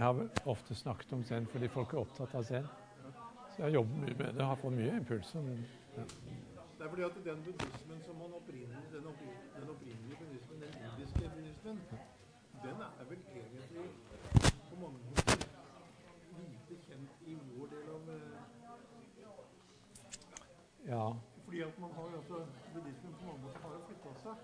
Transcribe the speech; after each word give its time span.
Jeg 0.00 0.06
har 0.06 0.28
ofte 0.48 0.74
snakket 0.74 1.10
om 1.12 1.22
zen 1.28 1.46
fordi 1.52 1.68
folk 1.68 1.90
er 1.92 1.98
opptatt 2.00 2.34
av 2.38 2.44
zen. 2.48 2.68
Så 3.50 3.58
jeg 3.58 3.64
har 3.66 3.74
jobbet 3.74 3.98
mye 4.00 4.14
med 4.16 4.38
det. 4.38 4.44
Har 4.48 4.56
fått 4.56 4.72
mye 4.72 4.94
impulser. 4.96 5.50
Ja. 5.96 6.04
Det 6.78 6.86
er 6.86 6.88
fordi 6.88 7.04
at 7.04 7.18
den 7.26 7.42
buddhismen 7.44 8.00
som 8.06 8.16
man 8.16 8.32
opprinnelig, 8.38 8.86
den, 8.94 9.10
opprinnelige, 9.10 9.52
den 9.58 9.68
opprinnelige 9.74 10.16
buddhismen, 10.22 10.64
den 10.64 10.72
indiske 10.86 11.30
buddhismen, 11.34 11.76
den 12.64 12.82
er 12.86 13.04
vel 13.12 13.20
egentlig 13.42 13.86
på 14.70 14.80
mange 14.86 14.98
måter 15.10 15.46
lite 16.40 16.82
kjent 16.88 17.12
i 17.28 17.38
vår 17.52 17.72
del 17.76 17.94
av 17.98 18.10
eh, 18.16 18.42
ja. 20.88 21.06
Fordi 21.44 21.60
at 21.68 21.80
man 21.80 21.90
har 22.00 22.12
altså, 22.16 22.46
buddhismen 22.74 23.12
på 23.20 23.26
mange 23.26 23.42
måter 23.44 23.60
har 23.68 23.80
flytta 23.90 24.18
seg. 24.24 24.34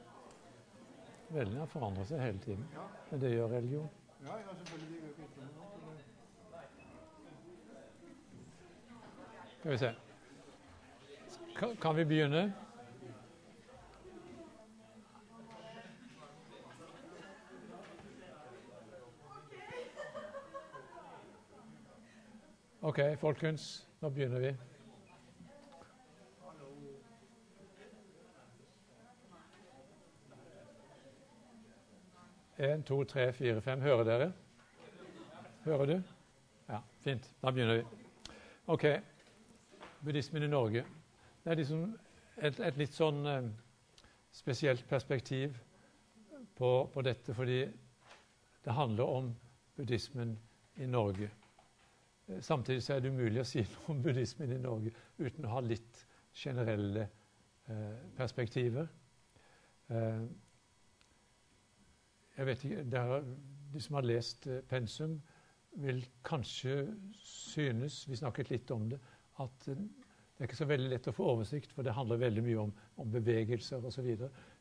Veldig 1.41 1.59
har 1.65 1.77
forandret 1.79 2.13
seg 2.13 2.29
hele 2.29 2.49
tiden. 2.51 2.75
Ja. 2.77 2.91
Men 3.11 3.25
det 3.25 3.39
gjør 3.39 3.57
religion. 3.57 3.95
Ja, 4.27 4.37
ja, 4.37 4.55
selvfølgelig. 4.57 4.97
Skal 9.59 9.71
vi 9.71 9.79
se. 9.79 9.95
Kan 11.83 11.97
vi 11.97 12.05
begynne? 12.05 12.55
OK, 22.83 22.99
folkens. 23.19 23.89
Nå 24.01 24.09
begynner 24.09 24.39
vi. 24.39 24.76
En, 32.59 32.83
to, 32.83 33.05
tre, 33.05 33.33
fire, 33.33 33.61
fem. 33.61 33.81
Hører 33.81 34.05
dere? 34.05 34.33
Hører 35.65 35.87
du? 35.87 36.03
Ja, 36.69 36.79
fint. 37.05 37.27
Da 37.43 37.51
begynner 37.51 37.83
vi. 37.83 37.83
OK. 38.67 38.85
Buddhismen 40.05 40.43
i 40.43 40.49
Norge. 40.49 40.85
Det 41.45 41.53
er 41.53 41.59
liksom 41.61 41.83
et, 42.41 42.61
et 42.65 42.79
litt 42.81 42.97
sånn 42.97 43.19
eh, 43.29 43.51
spesielt 44.33 44.87
perspektiv 44.89 45.59
på, 46.57 46.71
på, 46.95 47.05
dette, 47.05 47.35
fordi 47.37 47.59
det 48.65 48.79
handler 48.79 49.13
om 49.19 49.29
buddhismen 49.77 50.33
i 50.81 50.89
Norge. 50.89 51.29
Eh, 52.29 52.41
Samtidig 52.41 52.87
så 52.89 52.97
er 52.97 53.05
det 53.05 53.13
umulig 53.13 53.45
å 53.45 53.49
si 53.53 53.67
noe 53.75 53.93
om 53.99 54.03
buddhismen 54.09 54.57
i 54.57 54.63
Norge 54.65 54.95
uten 55.19 55.45
å 55.45 55.59
ha 55.59 55.61
litt 55.61 56.07
generelle 56.33 57.05
eh, 57.05 58.01
perspektiver. 58.17 58.89
Eh, 59.93 60.25
jeg 62.37 62.47
vet 62.47 62.65
ikke, 62.65 62.85
der, 62.91 63.23
De 63.73 63.81
som 63.81 63.95
har 63.95 64.07
lest 64.07 64.47
eh, 64.47 64.63
pensum, 64.69 65.21
vil 65.77 66.07
kanskje 66.25 66.87
synes 67.21 68.09
Vi 68.09 68.17
snakket 68.17 68.51
litt 68.51 68.71
om 68.71 68.89
det. 68.91 69.01
At 69.41 69.69
eh, 69.69 69.77
det 70.37 70.45
er 70.45 70.51
ikke 70.51 70.57
så 70.57 70.69
veldig 70.69 70.91
lett 70.91 71.07
å 71.09 71.15
få 71.17 71.27
oversikt, 71.33 71.73
for 71.73 71.83
det 71.83 71.95
handler 71.97 72.21
veldig 72.21 72.43
mye 72.45 72.59
om, 72.61 72.73
om 73.01 73.13
bevegelser 73.13 73.85
osv. 73.89 74.09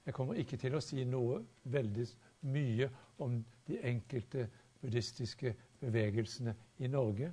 Jeg 0.05 0.13
kommer 0.15 0.37
ikke 0.39 0.57
til 0.57 0.75
å 0.77 0.79
si 0.83 1.03
noe 1.03 1.41
veldig 1.67 2.05
mye 2.47 2.87
om 3.23 3.41
de 3.67 3.79
enkelte 3.83 4.45
buddhistiske 4.79 5.51
bevegelsene 5.81 6.53
i 6.79 6.87
Norge. 6.87 7.31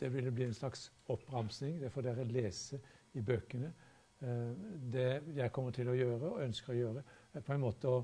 Det 0.00 0.08
ville 0.14 0.32
bli 0.32 0.46
en 0.46 0.56
slags 0.56 0.86
oppramsing. 1.12 1.76
Det 1.82 1.92
får 1.92 2.06
dere 2.08 2.24
lese 2.32 2.80
i 3.12 3.20
bøkene. 3.20 3.72
Eh, 4.20 4.52
Det 4.92 5.22
jeg 5.36 5.52
kommer 5.52 5.70
til 5.70 5.88
å 5.88 5.98
gjøre, 5.98 6.32
og 6.32 6.42
ønsker 6.46 6.72
å 6.72 6.78
gjøre, 6.78 7.02
er 7.34 7.44
på 7.44 7.52
en 7.52 7.60
måte 7.60 7.92
å, 7.92 8.00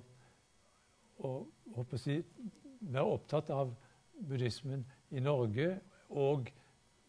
å, 1.18 1.32
håper 1.76 1.98
å 1.98 2.00
si, 2.00 2.18
være 2.80 3.16
opptatt 3.16 3.50
av 3.54 3.74
buddhismen 4.28 4.84
i 5.10 5.22
Norge 5.22 5.68
og 6.10 6.50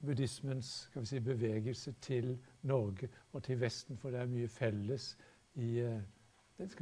buddhismens 0.05 0.89
si, 1.03 1.19
bevegelse 1.19 1.95
til 2.01 2.35
Norge 2.61 3.09
og 3.33 3.43
til 3.43 3.59
Vesten, 3.61 3.97
for 3.97 4.13
det 4.13 4.21
er 4.21 4.31
mye 4.31 4.51
felles 4.51 5.13
i 5.61 5.79
eh, 5.81 6.01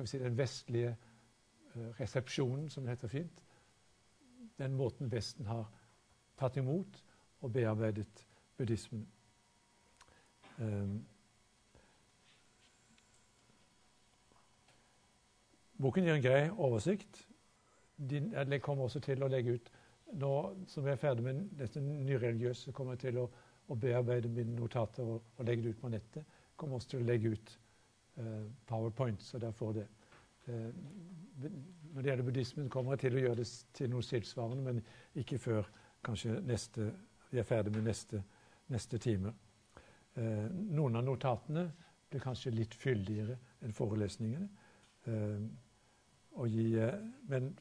si, 0.06 0.20
den 0.20 0.38
vestlige 0.38 0.92
eh, 0.94 1.90
resepsjonen, 2.00 2.70
som 2.70 2.84
det 2.84 2.96
heter 2.98 3.08
fint. 3.08 3.44
Den 4.60 4.76
måten 4.78 5.12
Vesten 5.12 5.48
har 5.50 5.66
tatt 6.40 6.58
imot 6.58 7.00
og 7.42 7.52
bearbeidet 7.54 8.28
buddhismen. 8.58 9.08
Um, 10.60 11.02
boken 15.84 16.08
gir 16.08 16.18
en 16.18 16.24
grei 16.24 16.44
oversikt. 16.52 17.22
Jeg 18.10 18.62
kommer 18.64 18.88
også 18.88 19.02
til 19.04 19.24
å 19.24 19.32
legge 19.32 19.58
ut 19.58 19.72
nå 20.20 20.32
som 20.70 20.86
jeg 20.86 20.98
er 20.98 21.02
ferdig 21.02 21.26
med 21.26 21.42
dette 21.58 21.82
nyreligiøse, 21.82 22.74
kommer 22.76 22.98
jeg 22.98 23.08
til 23.08 23.20
å, 23.24 23.28
å 23.70 23.78
bearbeide 23.80 24.30
mine 24.32 24.56
notater 24.58 25.08
og, 25.08 25.22
og, 25.38 25.46
legge 25.48 25.66
det 25.66 25.76
ut 25.76 25.82
på 25.82 25.92
nettet. 25.94 26.40
Kommer 26.60 26.78
også 26.78 26.94
til 26.94 27.04
å 27.04 27.08
legge 27.08 27.34
ut 27.34 27.54
uh, 28.20 28.44
powerpoint, 28.70 29.24
så 29.24 29.42
der 29.42 29.56
får 29.58 29.74
det. 29.80 29.88
Uh, 30.48 30.70
når 31.94 32.02
det 32.02 32.12
gjelder 32.12 32.28
buddhismen, 32.28 32.70
kommer 32.70 32.94
jeg 32.94 33.06
til 33.06 33.18
å 33.18 33.24
gjøre 33.24 33.40
det 33.42 33.48
til 33.78 33.90
noe 33.94 34.06
tilsvarende, 34.06 34.68
men 34.68 34.84
ikke 35.24 35.42
før 35.42 35.70
kanskje 36.06 36.38
neste, 36.46 36.92
vi 37.32 37.42
er 37.42 37.48
ferdig 37.48 37.74
med 37.74 37.88
neste, 37.90 38.22
neste 38.74 39.00
time. 39.02 39.34
Uh, 40.18 40.50
noen 40.52 41.00
av 41.00 41.08
notatene 41.08 41.68
blir 42.10 42.22
kanskje 42.22 42.54
litt 42.54 42.76
fyldigere 42.78 43.40
enn 43.66 43.74
forelesningene. 43.74 44.50
Gi, 46.34 46.90
men 47.30 47.54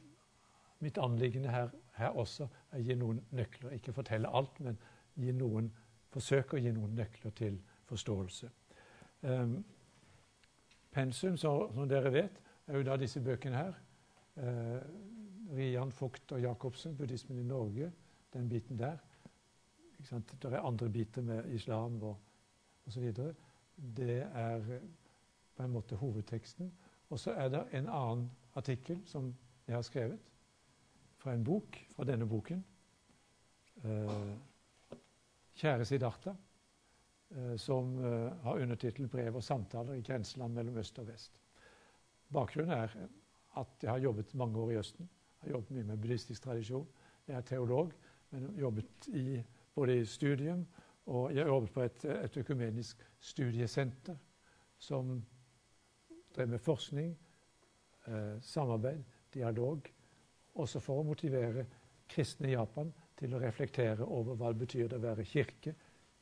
mitt 0.83 0.97
anliggende 0.97 1.49
her, 1.49 1.69
her 1.95 2.17
også 2.17 2.47
er 2.71 2.79
å 2.79 2.83
gi 2.83 2.95
noen 2.97 3.21
nøkler. 3.31 3.75
Ikke 3.77 3.93
fortelle 3.93 4.31
alt, 4.33 4.59
men 4.65 4.79
gi 5.19 5.31
noen, 5.37 5.69
forsøke 6.13 6.57
å 6.57 6.61
gi 6.61 6.73
noen 6.73 6.95
nøkler 6.97 7.33
til 7.37 7.59
forståelse. 7.89 8.49
Um, 9.21 9.59
pensum, 10.91 11.37
så, 11.37 11.53
som 11.73 11.89
dere 11.89 12.11
vet, 12.13 12.41
er 12.67 12.79
jo 12.79 12.85
da 12.87 12.97
disse 12.99 13.21
bøkene 13.23 13.61
her. 13.61 13.79
Uh, 14.35 14.81
Rian 15.53 15.93
Vogt 15.99 16.31
og 16.33 16.41
Jacobsen, 16.41 16.97
'Buddhismen 16.97 17.39
i 17.39 17.47
Norge', 17.47 17.91
den 18.33 18.49
biten 18.49 18.79
der. 18.79 18.97
Det 20.03 20.51
er 20.51 20.59
andre 20.59 20.89
biter 20.89 21.21
med 21.21 21.45
islam 21.53 22.03
og 22.03 22.17
osv. 22.87 23.13
Det 23.97 24.21
er 24.33 24.79
på 25.55 25.63
en 25.63 25.71
måte 25.71 25.95
hovedteksten. 25.95 26.73
Og 27.13 27.19
så 27.21 27.35
er 27.37 27.51
det 27.53 27.59
en 27.77 27.89
annen 27.93 28.29
artikkel 28.57 28.97
som 29.05 29.27
jeg 29.67 29.75
har 29.75 29.83
skrevet, 29.85 30.31
fra 31.21 31.35
en 31.37 31.43
bok, 31.45 31.77
fra 31.93 32.03
denne 32.09 32.25
boken. 32.27 32.63
Eh, 33.85 34.31
Kjære 35.55 35.85
Siddhartha, 35.85 36.33
eh, 37.31 37.55
som 37.61 37.93
eh, 38.01 38.31
har 38.43 38.61
undertittel 38.65 39.07
'Brev 39.07 39.35
og 39.35 39.43
samtaler 39.43 39.93
i 39.93 40.01
grenseland 40.01 40.53
mellom 40.53 40.77
øst 40.77 40.99
og 40.99 41.07
vest'. 41.07 41.37
Bakgrunnen 42.33 42.73
er 42.73 42.95
at 43.57 43.67
jeg 43.81 43.91
har 43.91 43.99
jobbet 43.99 44.33
mange 44.35 44.59
år 44.59 44.71
i 44.71 44.77
Østen. 44.77 45.09
Jeg 45.41 45.47
har 45.47 45.51
jobbet 45.51 45.71
mye 45.71 45.83
med 45.83 45.97
buddhistisk 45.97 46.43
tradisjon. 46.43 46.87
Jeg 47.27 47.35
er 47.35 47.41
teolog, 47.41 47.93
men 48.31 48.55
jobbet 48.59 49.07
i, 49.07 49.43
både 49.75 49.99
i 49.99 50.05
studium 50.05 50.65
og 51.05 51.35
jeg 51.35 51.43
har 51.43 51.47
jobbet 51.47 51.71
på 51.71 51.81
et, 51.81 52.05
et 52.05 52.37
økumenisk 52.37 53.05
studiesenter 53.19 54.15
som 54.77 55.25
drev 56.35 56.49
med 56.49 56.61
forskning, 56.61 57.17
eh, 58.07 58.41
samarbeid, 58.41 59.03
dialog 59.33 59.89
også 60.53 60.79
for 60.79 61.01
å 61.01 61.07
motivere 61.07 61.65
kristne 62.09 62.49
i 62.51 62.55
Japan 62.55 62.91
til 63.17 63.33
å 63.33 63.41
reflektere 63.41 64.05
over 64.05 64.37
hva 64.37 64.51
det 64.53 64.61
betyr 64.65 64.89
det 64.89 64.99
å 64.99 65.05
være 65.05 65.25
kirke 65.25 65.73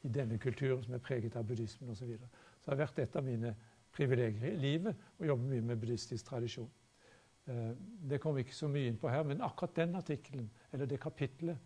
i 0.02 0.12
denne 0.14 0.40
kulturen 0.42 0.84
som 0.84 0.96
er 0.96 1.04
preget 1.04 1.36
av 1.36 1.48
buddhismen 1.48 1.92
osv. 1.92 2.00
Så, 2.00 2.06
videre. 2.10 2.30
så 2.62 2.70
det 2.70 2.74
har 2.76 2.84
vært 2.86 3.02
et 3.04 3.18
av 3.20 3.26
mine 3.26 3.56
privilegier 3.92 4.54
i 4.54 4.62
livet 4.62 4.96
å 5.20 5.28
jobbe 5.28 5.50
mye 5.50 5.66
med 5.68 5.82
buddhistisk 5.82 6.30
tradisjon. 6.30 6.70
Eh, 7.48 7.72
det 8.10 8.22
kommer 8.22 8.40
vi 8.40 8.48
ikke 8.48 8.60
så 8.62 8.72
mye 8.72 8.92
inn 8.92 9.00
på 9.02 9.12
her, 9.12 9.24
men 9.28 9.44
akkurat 9.46 9.76
den 9.76 9.96
artikkelen, 10.00 10.50
eller 10.72 10.90
det 10.90 11.02
kapitlet 11.02 11.57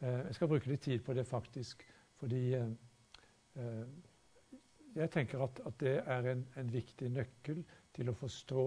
eh, 0.00 0.26
Jeg 0.26 0.34
skal 0.38 0.48
bruke 0.48 0.70
litt 0.70 0.84
tid 0.86 1.04
på 1.04 1.14
det, 1.14 1.26
faktisk, 1.26 1.84
fordi 2.18 2.56
jeg 4.94 5.10
tenker 5.10 5.42
at 5.42 5.60
det 5.80 5.96
er 6.06 6.26
en, 6.30 6.44
en 6.58 6.68
viktig 6.70 7.08
nøkkel 7.10 7.64
til 7.94 8.10
å 8.10 8.16
forstå 8.16 8.64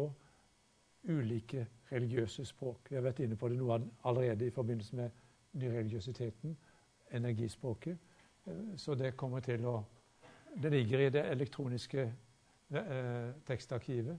ulike 1.10 1.66
religiøse 1.92 2.46
språk. 2.46 2.90
Vi 2.90 2.96
har 2.96 3.06
vært 3.06 3.24
inne 3.26 3.38
på 3.40 3.50
det 3.50 3.58
noe 3.60 3.80
allerede 4.08 4.48
i 4.48 4.54
forbindelse 4.54 4.96
med 4.96 5.22
nyreligiøsiteten, 5.62 6.58
energispråket. 7.12 7.98
Så 8.78 8.96
det 8.96 9.16
kommer 9.18 9.40
til 9.40 9.66
å 9.66 9.82
Det 10.62 10.70
ligger 10.70 11.00
i 11.00 11.10
det 11.10 11.22
elektroniske 11.32 12.02
eh, 12.76 13.30
tekstarkivet. 13.48 14.18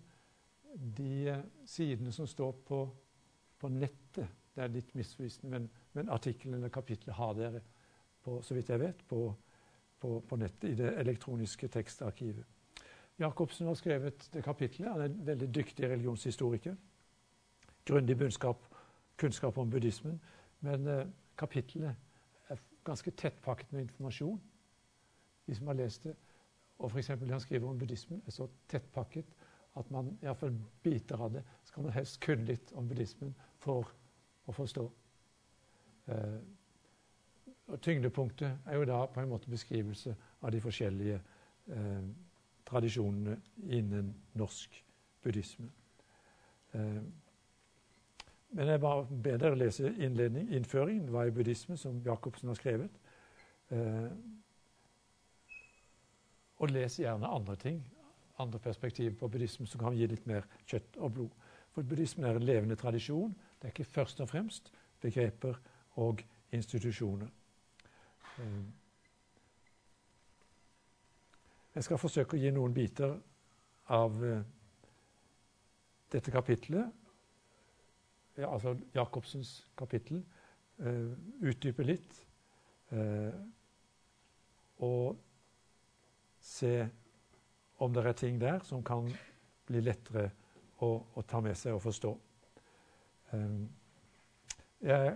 De 0.96 1.28
eh, 1.28 1.43
sidene 1.66 2.12
som 2.12 2.26
står 2.26 2.52
på, 2.64 2.78
på, 3.58 3.69
nettet, 3.69 4.31
det 4.55 4.62
er 4.64 4.72
litt 4.72 4.94
misvisende, 4.94 5.50
men, 5.50 5.69
men 5.93 6.08
artikkelen 6.08 6.55
eller 6.55 6.72
kapitlet 6.72 7.14
har 7.14 7.34
dere, 7.34 7.60
på, 8.25 8.38
så 8.43 8.55
vidt 8.55 8.70
jeg 8.70 8.81
vet, 8.81 9.05
på, 9.08 9.34
på, 10.00 10.20
på 10.20 10.37
nettet 10.40 10.70
i 10.70 10.78
det 10.81 10.94
elektroniske 11.05 11.69
tekstarkivet. 11.69 12.48
Jacobsen 13.18 13.66
har 13.66 13.74
skrevet 13.74 14.28
det 14.32 14.44
kapitlet. 14.44 14.88
Han 14.88 15.00
er 15.00 15.04
en 15.04 15.26
veldig 15.26 15.54
dyktig 15.54 15.88
religionshistoriker. 15.90 16.76
Grundig 17.84 18.18
kunnskap, 18.18 18.64
kunnskap 19.16 19.58
om 19.58 19.70
buddhismen. 19.70 20.20
Men 20.60 20.86
eh, 20.86 21.06
kapitlene 21.38 21.96
er 22.48 22.60
ganske 22.84 23.10
tettpakket 23.10 23.72
med 23.72 23.80
informasjon. 23.82 24.40
De 25.46 25.54
som 25.54 25.66
har 25.66 25.74
lest 25.74 26.04
det. 26.04 26.14
Og 26.78 26.90
f.eks. 26.90 27.06
det 27.06 27.30
han 27.30 27.40
skriver 27.40 27.68
om 27.68 27.78
buddhismen, 27.78 28.22
er 28.26 28.30
så 28.30 28.48
tettpakket 28.68 29.26
at 29.76 29.90
man 29.90 30.18
iallfall 30.22 30.56
biter 30.82 31.20
av 31.20 31.32
det. 31.32 31.44
Skal 31.64 31.82
man 31.82 31.92
helst 31.92 32.20
kunne 32.20 32.44
litt 32.48 32.72
om 32.72 32.88
buddhismen 32.88 33.34
for 33.62 33.88
å 34.46 34.52
forstå. 34.56 34.88
Eh, 36.06 36.40
og 37.72 37.80
tyngdepunktet 37.80 38.66
er 38.66 38.76
jo 38.76 38.84
da 38.88 39.04
på 39.06 39.22
en 39.22 39.30
måte 39.30 39.50
beskrivelse 39.50 40.14
av 40.42 40.50
de 40.52 40.60
forskjellige 40.60 41.20
eh, 41.70 42.08
tradisjonene 42.68 43.36
innen 43.68 44.14
norsk 44.38 44.84
buddhisme. 45.22 45.70
Eh, 46.72 47.02
men 48.52 48.68
jeg 48.68 48.80
bare 48.80 49.06
ber 49.24 49.40
dere 49.40 49.56
lese 49.56 49.94
innledning, 49.96 50.50
innføringen, 50.52 51.08
hva 51.08 51.24
er 51.26 51.32
buddhisme, 51.32 51.76
som 51.80 52.02
Jacobsen 52.04 52.50
har 52.52 52.58
skrevet. 52.58 52.98
Eh, 53.72 54.10
og 56.62 56.70
les 56.70 56.98
gjerne 57.00 57.26
andre 57.26 57.56
ting, 57.56 57.80
andre 58.38 58.58
perspektiver 58.58 59.16
på 59.18 59.28
buddhisme, 59.28 59.66
som 59.66 59.80
kan 59.80 59.96
gi 59.96 60.06
litt 60.06 60.26
mer 60.28 60.44
kjøtt 60.66 61.00
og 61.00 61.14
blod. 61.16 61.38
For 61.72 61.82
buddhismen 61.82 62.28
er 62.28 62.36
en 62.36 62.44
levende 62.44 62.76
tradisjon. 62.76 63.32
Det 63.58 63.70
er 63.70 63.74
ikke 63.74 63.94
først 63.94 64.20
og 64.20 64.28
fremst 64.28 64.72
begreper 65.00 65.56
og 66.02 66.20
institusjoner. 66.52 67.28
Jeg 71.74 71.84
skal 71.86 72.00
forsøke 72.00 72.36
å 72.36 72.40
gi 72.40 72.50
noen 72.52 72.74
biter 72.76 73.14
av 73.92 74.24
eh, 74.24 74.42
dette 76.12 76.30
kapitlet 76.30 77.02
ja, 78.36 78.48
altså 78.54 78.76
Jacobsens 78.94 79.66
kapittel, 79.76 80.22
uh, 80.78 81.12
utdype 81.40 81.84
litt. 81.84 82.14
Uh, 82.92 83.32
og 84.82 85.19
se 86.40 86.88
om 87.78 87.92
det 87.94 88.06
er 88.06 88.16
ting 88.19 88.40
der 88.40 88.64
som 88.66 88.82
kan 88.84 89.08
bli 89.69 89.82
lettere 89.84 90.30
å, 90.82 90.94
å 91.14 91.24
ta 91.28 91.40
med 91.44 91.56
seg 91.58 91.76
og 91.76 91.84
forstå. 91.84 92.12
Um, 93.32 93.69
jeg 94.82 95.14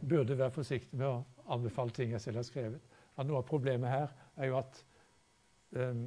burde 0.00 0.38
være 0.38 0.54
forsiktig 0.54 0.96
med 0.96 1.08
å 1.10 1.52
anbefale 1.52 1.94
ting 1.94 2.14
jeg 2.14 2.22
selv 2.22 2.40
har 2.40 2.48
skrevet. 2.48 2.95
At 3.16 3.26
noe 3.26 3.40
av 3.40 3.48
problemet 3.48 3.90
her 3.90 4.12
er 4.36 4.50
jo 4.50 4.58
at 4.60 4.82
um, 5.72 6.06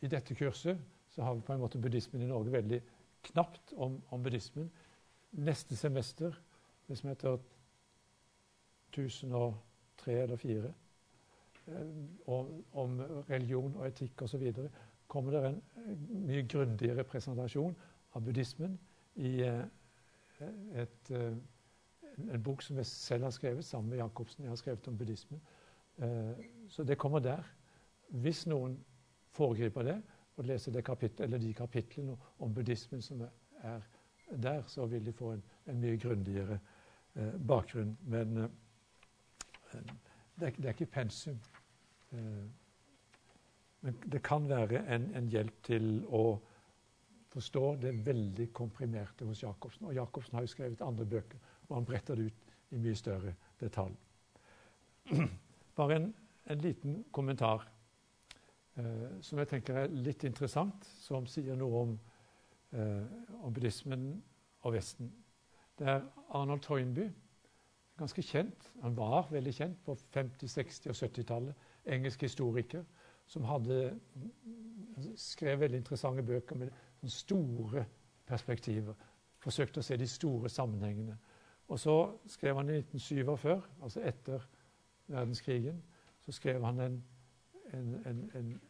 i 0.00 0.10
dette 0.10 0.36
kurset 0.38 0.78
så 1.14 1.22
har 1.26 1.34
vi 1.34 1.46
på 1.46 1.52
en 1.52 1.62
måte 1.62 1.80
buddhismen 1.82 2.22
i 2.22 2.30
Norge 2.30 2.52
veldig 2.52 2.80
knapt 3.30 3.72
om, 3.76 3.96
om 4.14 4.22
buddhismen. 4.22 4.68
Neste 5.30 5.76
semester, 5.76 6.36
det 6.86 6.98
som 6.98 7.10
heter 7.10 7.38
1003 8.94 10.12
eller 10.22 10.36
4, 10.36 10.72
eh, 11.66 11.88
om, 12.26 12.52
om 12.72 13.00
religion 13.28 13.74
og 13.76 13.86
etikk 13.88 14.22
osv., 14.22 14.46
kommer 15.08 15.32
det 15.32 15.42
en 15.48 15.60
mye 16.28 16.44
grundigere 16.48 17.04
presentasjon 17.08 17.76
av 18.14 18.24
buddhismen 18.24 18.78
i 19.16 19.38
eh, 19.42 19.64
et, 20.78 21.10
eh, 21.10 21.32
en 22.18 22.42
bok 22.44 22.62
som 22.62 22.78
jeg 22.78 22.86
selv 22.86 23.28
har 23.28 23.34
skrevet 23.34 23.64
sammen 23.64 23.90
med 23.90 23.98
Jacobsen. 24.02 24.44
Jeg 24.44 24.52
har 24.52 24.60
skrevet 24.60 24.88
om 24.88 24.98
buddhismen. 24.98 25.40
Så 26.68 26.84
det 26.86 26.98
kommer 26.98 27.18
der. 27.18 27.42
Hvis 28.08 28.44
noen 28.46 28.76
foregriper 29.34 29.82
det, 29.82 29.96
og 30.38 30.44
leser 30.44 30.72
det 30.72 30.84
kapittel, 30.84 31.40
de 31.40 31.54
kapitlene 31.54 32.16
om 32.38 32.54
buddhismen 32.54 33.02
som 33.02 33.24
er 33.62 33.80
der, 34.30 34.62
så 34.66 34.86
vil 34.86 35.06
de 35.06 35.12
få 35.12 35.32
en, 35.32 35.42
en 35.66 35.80
mye 35.80 35.98
grundigere 35.98 36.58
eh, 37.14 37.34
bakgrunn. 37.48 37.96
Men 38.02 38.36
eh, 38.36 38.50
det, 39.72 40.46
er, 40.46 40.50
det, 40.50 40.64
er, 40.64 40.68
ikke 40.68 40.86
pensum. 40.86 41.40
Eh, 42.12 42.44
men 43.80 43.98
det 44.12 44.22
kan 44.22 44.48
være 44.48 44.84
en, 44.94 45.10
en, 45.14 45.28
hjelp 45.28 45.62
til 45.66 46.04
å 46.06 46.38
forstå 47.32 47.64
det 47.82 47.92
veldig 48.06 48.48
komprimerte 48.52 49.26
hos 49.26 49.42
Jacobsen. 49.42 49.86
Og 49.86 49.94
Jacobsen 49.94 50.38
har 50.38 50.46
jo 50.46 50.54
skrevet 50.54 50.86
andre 50.86 51.06
bøker, 51.06 51.42
og 51.68 51.76
han 51.76 51.84
bretter 51.88 52.14
det 52.14 52.30
ut 52.30 52.56
i 52.70 52.80
mye 52.82 52.96
større 52.96 53.34
detalj. 53.60 53.94
Bare 55.78 56.00
en, 56.00 56.08
en 56.50 56.58
liten 56.64 57.04
kommentar 57.14 57.68
eh, 58.76 59.20
som 59.22 59.38
jeg 59.38 59.50
tenker 59.52 59.84
er 59.84 59.94
litt 59.94 60.24
interessant, 60.26 60.88
som 61.04 61.26
sier 61.30 61.56
noe 61.58 61.82
om, 61.84 61.94
eh, 62.74 63.04
om 63.46 63.54
buddhismen 63.54 64.10
og 64.66 64.74
Vesten. 64.74 65.12
Det 65.78 65.86
er 65.86 66.02
Arnold 66.34 66.64
Toynby, 66.66 67.06
ganske 67.98 68.22
kjent. 68.22 68.72
Han 68.82 68.96
var 68.98 69.30
veldig 69.30 69.54
kjent 69.54 69.78
på 69.86 69.94
50-, 69.94 70.50
60- 70.50 70.90
og 70.90 70.98
70-tallet. 70.98 71.68
Engelsk 71.86 72.26
historiker 72.26 72.82
som 73.28 73.46
hadde 73.46 73.94
skrev 75.16 75.60
veldig 75.60 75.78
interessante 75.78 76.22
bøker 76.22 76.56
med 76.56 77.10
store 77.12 77.84
perspektiver. 78.26 78.94
Forsøkte 79.38 79.80
å 79.80 79.86
se 79.86 79.96
de 79.96 80.06
store 80.10 80.50
sammenhengene. 80.50 81.16
Og 81.68 81.78
så 81.78 81.94
skrev 82.26 82.56
han 82.56 82.70
i 82.72 82.80
1947, 82.80 83.60
altså 83.82 84.02
etter 84.08 84.46
verdenskrigen, 85.08 85.82
så 86.20 86.32
skrev 86.32 86.64
han 86.64 86.80
en, 86.80 87.04
en, 87.72 87.94
en, 88.06 88.30
en 88.34 88.60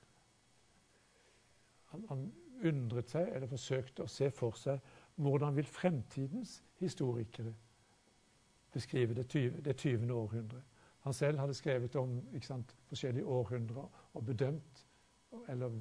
han, 1.93 2.05
han, 2.08 2.32
undret 2.64 3.11
seg, 3.11 3.29
eller 3.35 3.46
forsøkte 3.46 4.02
å 4.02 4.11
se 4.11 4.31
for 4.35 4.56
seg 4.58 4.82
hvordan 5.23 5.55
vil 5.55 5.67
fremtidens 5.67 6.56
historikere 6.81 7.52
beskrive 8.75 9.14
det, 9.14 9.29
20, 9.31 9.61
det 9.62 9.76
20. 9.79 10.11
århundre. 10.14 10.62
Han 11.06 11.14
selv 11.14 11.38
hadde 11.38 11.55
skrevet 11.55 11.96
om 11.96 12.19
sant, 12.43 12.75
forskjellige 12.90 13.25
århundrer 13.25 13.87
og 14.12 14.25
bedømt 14.26 14.82
eller 15.49 15.79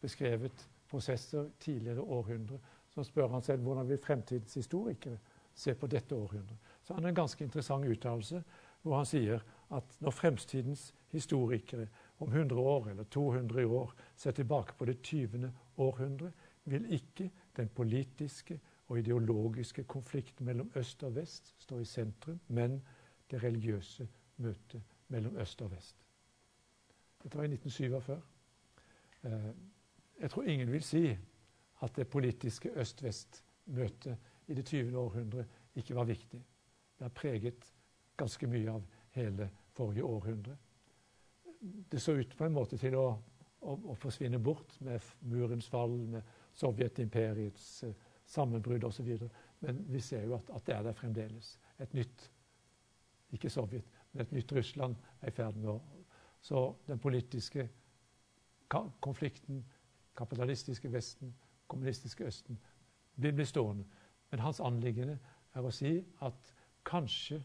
beskrevet 0.00 0.68
prosesser 0.88 1.50
tidligere 1.60 2.00
århundre. 2.00 2.58
Så 2.94 3.02
spør 3.02 3.28
han 3.28 3.42
selv 3.42 3.62
hvordan 3.62 3.88
vil 3.88 3.98
fremtidens 3.98 4.54
historikere 4.54 5.18
se 5.54 5.74
på 5.74 5.86
dette 5.86 6.14
århundret. 6.14 6.58
Så 6.82 6.94
han 6.94 7.02
har 7.02 7.08
en 7.08 7.14
ganske 7.22 7.44
interessant 7.44 7.88
uttalelse 7.88 8.42
hvor 8.82 8.96
han 8.96 9.06
sier 9.06 9.42
at 9.72 9.96
når 10.00 10.10
fremtidens 10.10 10.94
historikere 11.12 11.86
om 12.18 12.28
100 12.28 12.60
år 12.60 12.88
eller 12.88 13.04
200 13.04 13.66
år 13.66 13.94
ser 14.16 14.30
tilbake 14.30 14.74
på 14.78 14.84
det 14.84 15.02
20. 15.02 15.52
århundre, 15.76 16.32
vil 16.64 16.92
ikke 16.92 17.30
den 17.56 17.68
politiske 17.68 18.60
og 18.88 18.98
ideologiske 18.98 19.84
konflikten 19.84 20.46
mellom 20.46 20.70
øst 20.76 21.02
og 21.02 21.14
vest 21.14 21.54
stå 21.62 21.78
i 21.78 21.84
sentrum, 21.84 22.40
men 22.48 22.82
det 23.30 23.42
religiøse 23.42 24.08
møtet 24.36 24.82
mellom 25.08 25.36
øst 25.36 25.62
og 25.62 25.70
vest. 25.70 25.96
Dette 27.22 27.38
var 27.38 27.44
i 27.44 27.52
1947. 27.52 28.22
Eh, 29.24 29.54
jeg 30.20 30.30
tror 30.30 30.42
ingen 30.42 30.72
vil 30.72 30.82
si 30.82 31.18
at 31.82 31.96
det 31.96 32.08
politiske 32.08 32.70
øst-vest-møtet 32.70 34.16
i 34.46 34.54
det 34.54 34.66
20. 34.66 34.98
århundre 34.98 35.44
ikke 35.74 35.94
var 35.94 36.04
viktig. 36.04 36.44
Det 36.98 37.04
har 37.04 37.08
preget 37.08 37.74
ganske 38.16 38.46
mye 38.46 38.70
av 38.70 38.82
hele 39.10 39.50
forrige 39.72 40.04
århundre 40.04 40.56
det 41.62 42.00
så 42.00 42.12
ut 42.12 42.36
på 42.36 42.44
en 42.44 42.54
måte 42.54 42.78
til 42.78 42.96
å, 42.98 43.06
å, 43.60 43.74
å 43.92 43.94
forsvinne 43.98 44.40
bort 44.42 44.74
med 44.82 45.02
murens 45.30 45.68
fall, 45.70 45.94
med 46.10 46.38
Sovjetimperiets 46.58 47.66
eh, 47.86 47.94
sammenbrudd 48.28 48.84
osv. 48.84 49.10
Men 49.62 49.84
vi 49.88 50.00
ser 50.02 50.26
jo 50.26 50.34
at, 50.36 50.50
at, 50.50 50.64
det 50.66 50.74
er 50.74 50.88
der 50.88 50.98
fremdeles. 50.98 51.54
Et 51.80 51.94
nytt 51.94 52.26
ikke 53.32 53.50
Sovjet, 53.50 53.86
men 54.12 54.26
et 54.26 54.34
nytt 54.34 54.52
Russland 54.52 54.96
er 55.22 55.30
i 55.30 55.36
ferd 55.36 55.56
med 55.56 55.70
å 55.72 55.80
Så 56.42 56.74
den 56.88 56.98
politiske 56.98 57.68
konflikten, 59.00 59.62
kapitalistiske 60.18 60.90
Vesten, 60.92 61.30
kommunistiske 61.66 62.26
Østen, 62.26 62.58
vil 63.16 63.32
bli 63.32 63.44
stående. 63.46 63.84
Men 64.30 64.40
hans 64.42 64.60
anliggende 64.60 65.18
er 65.54 65.62
å 65.62 65.70
si 65.70 66.00
at 66.20 66.50
kanskje 66.84 67.38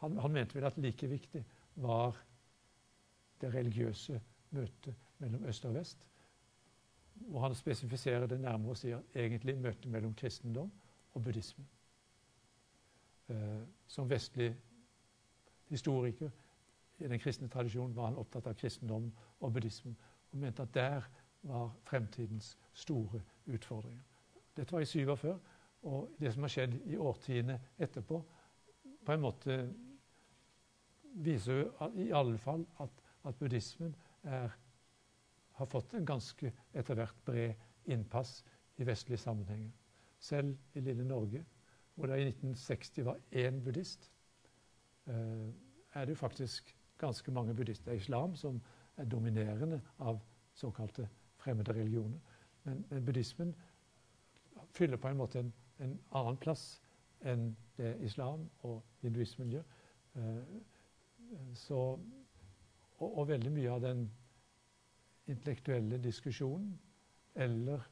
han, 0.00 0.16
han 0.18 0.32
mente 0.32 0.56
vel 0.56 0.64
at 0.68 0.78
like 0.78 1.08
viktig 1.08 1.44
var 1.74 2.16
det 3.40 3.54
religiøse 3.54 4.20
møtet 4.50 4.94
mellom 5.18 5.44
øst 5.44 5.64
og 5.64 5.74
vest. 5.74 6.06
Hvor 7.14 7.40
han 7.40 7.54
spesifiserer 7.54 8.26
det 8.26 8.40
nærmere 8.40 8.72
og 8.72 8.80
sier 8.80 9.02
egentlig 9.14 9.58
møtet 9.58 9.90
mellom 9.92 10.14
kristendom 10.14 10.70
og 11.14 11.22
buddhisme. 11.22 11.64
Eh, 13.28 13.62
som 13.86 14.10
vestlig 14.10 14.54
historiker 15.68 16.30
i 16.98 17.08
den 17.08 17.18
kristne 17.18 17.48
tradisjonen 17.48 17.96
var 17.96 18.10
han 18.10 18.18
opptatt 18.18 18.46
av 18.46 18.54
kristendom 18.54 19.12
og 19.40 19.52
buddhismen 19.52 19.96
og 20.32 20.38
mente 20.38 20.62
at 20.62 20.74
der 20.74 21.06
var 21.42 21.70
fremtidens 21.84 22.58
store 22.74 23.20
utfordringer. 23.46 24.02
Dette 24.56 24.72
var 24.72 24.80
i 24.80 24.84
47, 24.84 25.38
og 25.82 26.10
det 26.20 26.32
som 26.34 26.42
har 26.42 26.52
skjedd 26.52 26.74
i 26.86 26.96
årtiene 26.96 27.60
etterpå, 27.78 28.20
på 29.04 29.12
en 29.12 29.22
måte 29.22 29.56
viser 31.14 31.62
jo 31.62 31.90
i 31.98 32.10
alle 32.14 32.38
fall 32.38 32.66
at 32.80 33.00
at 33.24 33.36
buddhismen 33.36 33.94
er, 34.22 34.50
har 35.52 35.66
fått 35.66 35.94
en 35.94 36.06
ganske 36.06 36.52
etter 36.72 36.96
hvert 36.98 37.24
bred 37.24 37.90
innpass 37.90 38.40
i 38.80 38.86
vestlige 38.88 39.20
sammenhenger. 39.20 39.70
Selv 40.20 40.56
i 40.74 40.80
lille 40.84 41.04
Norge, 41.04 41.44
hvor 41.94 42.08
det 42.08 42.20
i 42.20 42.28
1960 42.28 43.04
var 43.04 43.20
én 43.32 43.60
buddhist, 43.64 44.10
eh, 45.06 45.48
er 45.94 46.04
det 46.04 46.14
jo 46.14 46.22
faktisk 46.22 46.76
ganske 46.98 47.32
mange 47.32 47.54
buddhister 47.54 47.92
islam 47.92 48.36
som 48.36 48.60
er 48.96 49.04
dominerende 49.04 49.80
av 49.98 50.20
såkalte 50.54 51.08
fremmede 51.36 51.72
religioner. 51.72 52.18
Men, 52.64 52.84
men 52.90 53.04
buddhismen 53.04 53.54
fyller 54.72 54.96
på 54.96 55.08
en 55.08 55.16
måte 55.16 55.38
en, 55.38 55.52
en, 55.80 55.98
annen 56.12 56.36
plass 56.36 56.82
enn 57.20 57.56
det 57.76 57.96
islam 58.04 58.48
og 58.62 58.82
hinduismen 59.02 59.50
gjør. 59.52 59.64
Så, 61.54 61.78
og, 62.98 63.08
og, 63.08 63.28
veldig 63.28 63.52
mye 63.54 63.70
av 63.70 63.82
den 63.84 64.04
intellektuelle 65.30 66.00
diskusjonen, 66.02 66.72
eller 67.34 67.84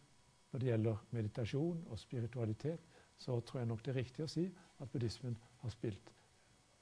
når 0.50 0.60
det 0.60 0.70
gjelder 0.70 1.04
meditasjon 1.14 1.84
og 1.86 2.00
spiritualitet, 2.00 2.80
så 3.18 3.40
tror 3.40 3.60
jeg 3.60 3.68
nok 3.70 3.84
det 3.84 3.92
er 3.92 4.00
riktig 4.00 4.24
å 4.24 4.30
si 4.30 4.46
at 4.78 4.90
buddhismen 4.90 5.36
har 5.62 5.74
spilt, 5.74 6.12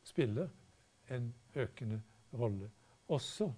spiller 0.04 0.48
en 1.12 1.28
økende 1.56 2.00
rolle. 2.36 2.70
Også 3.12 3.50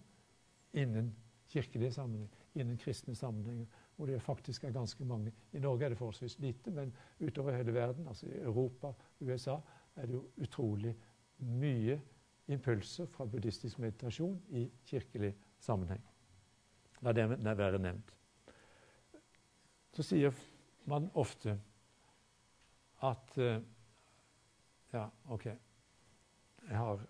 innen 0.78 1.12
kirkelige 1.48 1.92
sammenheng, 1.92 2.28
innen 2.54 2.78
kristne 2.80 3.14
sammenhenger, 3.16 3.66
hvor 3.96 4.06
det 4.06 4.22
faktisk 4.22 4.64
er 4.64 4.74
ganske 4.74 5.04
mange. 5.04 5.32
I 5.52 5.62
Norge 5.62 5.84
er 5.84 5.94
det 5.94 5.98
forholdsvis 5.98 6.38
lite, 6.38 6.70
men 6.70 6.92
utover 7.20 7.56
hele 7.56 7.74
verden, 7.74 8.08
altså 8.08 8.26
i 8.26 8.38
Europa, 8.42 8.92
USA, 9.20 9.58
er 9.96 10.06
det 10.06 10.14
jo 10.14 10.24
utrolig 10.38 10.94
mye 11.38 11.98
impulser 12.48 13.06
fra 13.06 13.26
buddhistisk 13.28 13.78
meditasjon 13.78 14.38
i 14.56 14.68
kirkelig 14.88 15.34
sammenheng. 15.60 16.02
La 17.04 17.12
det 17.12 17.28
være 17.58 17.78
nevnt. 17.78 18.14
Så 19.94 20.02
sier 20.06 20.34
man 20.88 21.10
ofte 21.14 21.58
at 23.02 23.38
uh, 23.38 23.58
Ja, 24.92 25.04
OK. 25.28 25.44
Jeg 25.44 26.76
har 26.76 27.02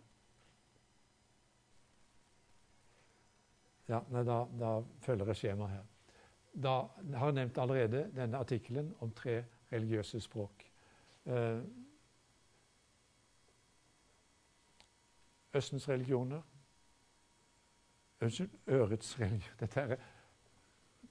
Ja, 3.88 4.02
nei, 4.12 4.20
da, 4.26 4.42
da 4.60 4.72
følger 5.00 5.30
jeg 5.30 5.40
skjemaet 5.40 5.70
her. 5.72 5.84
Da 6.52 6.72
jeg 7.06 7.20
har 7.20 7.30
jeg 7.30 7.36
nevnt 7.38 7.60
allerede 7.62 8.02
denne 8.16 8.40
artikkelen 8.42 8.90
om 9.00 9.12
tre 9.16 9.44
religiøse 9.72 10.20
språk. 10.20 10.66
Uh, 11.24 11.62
Østens 15.54 15.88
religioner 15.88 16.42
Unnskyld, 18.20 18.50
ørets 18.66 19.20
religion. 19.20 19.56
Dette 19.60 19.80
er, 19.80 19.96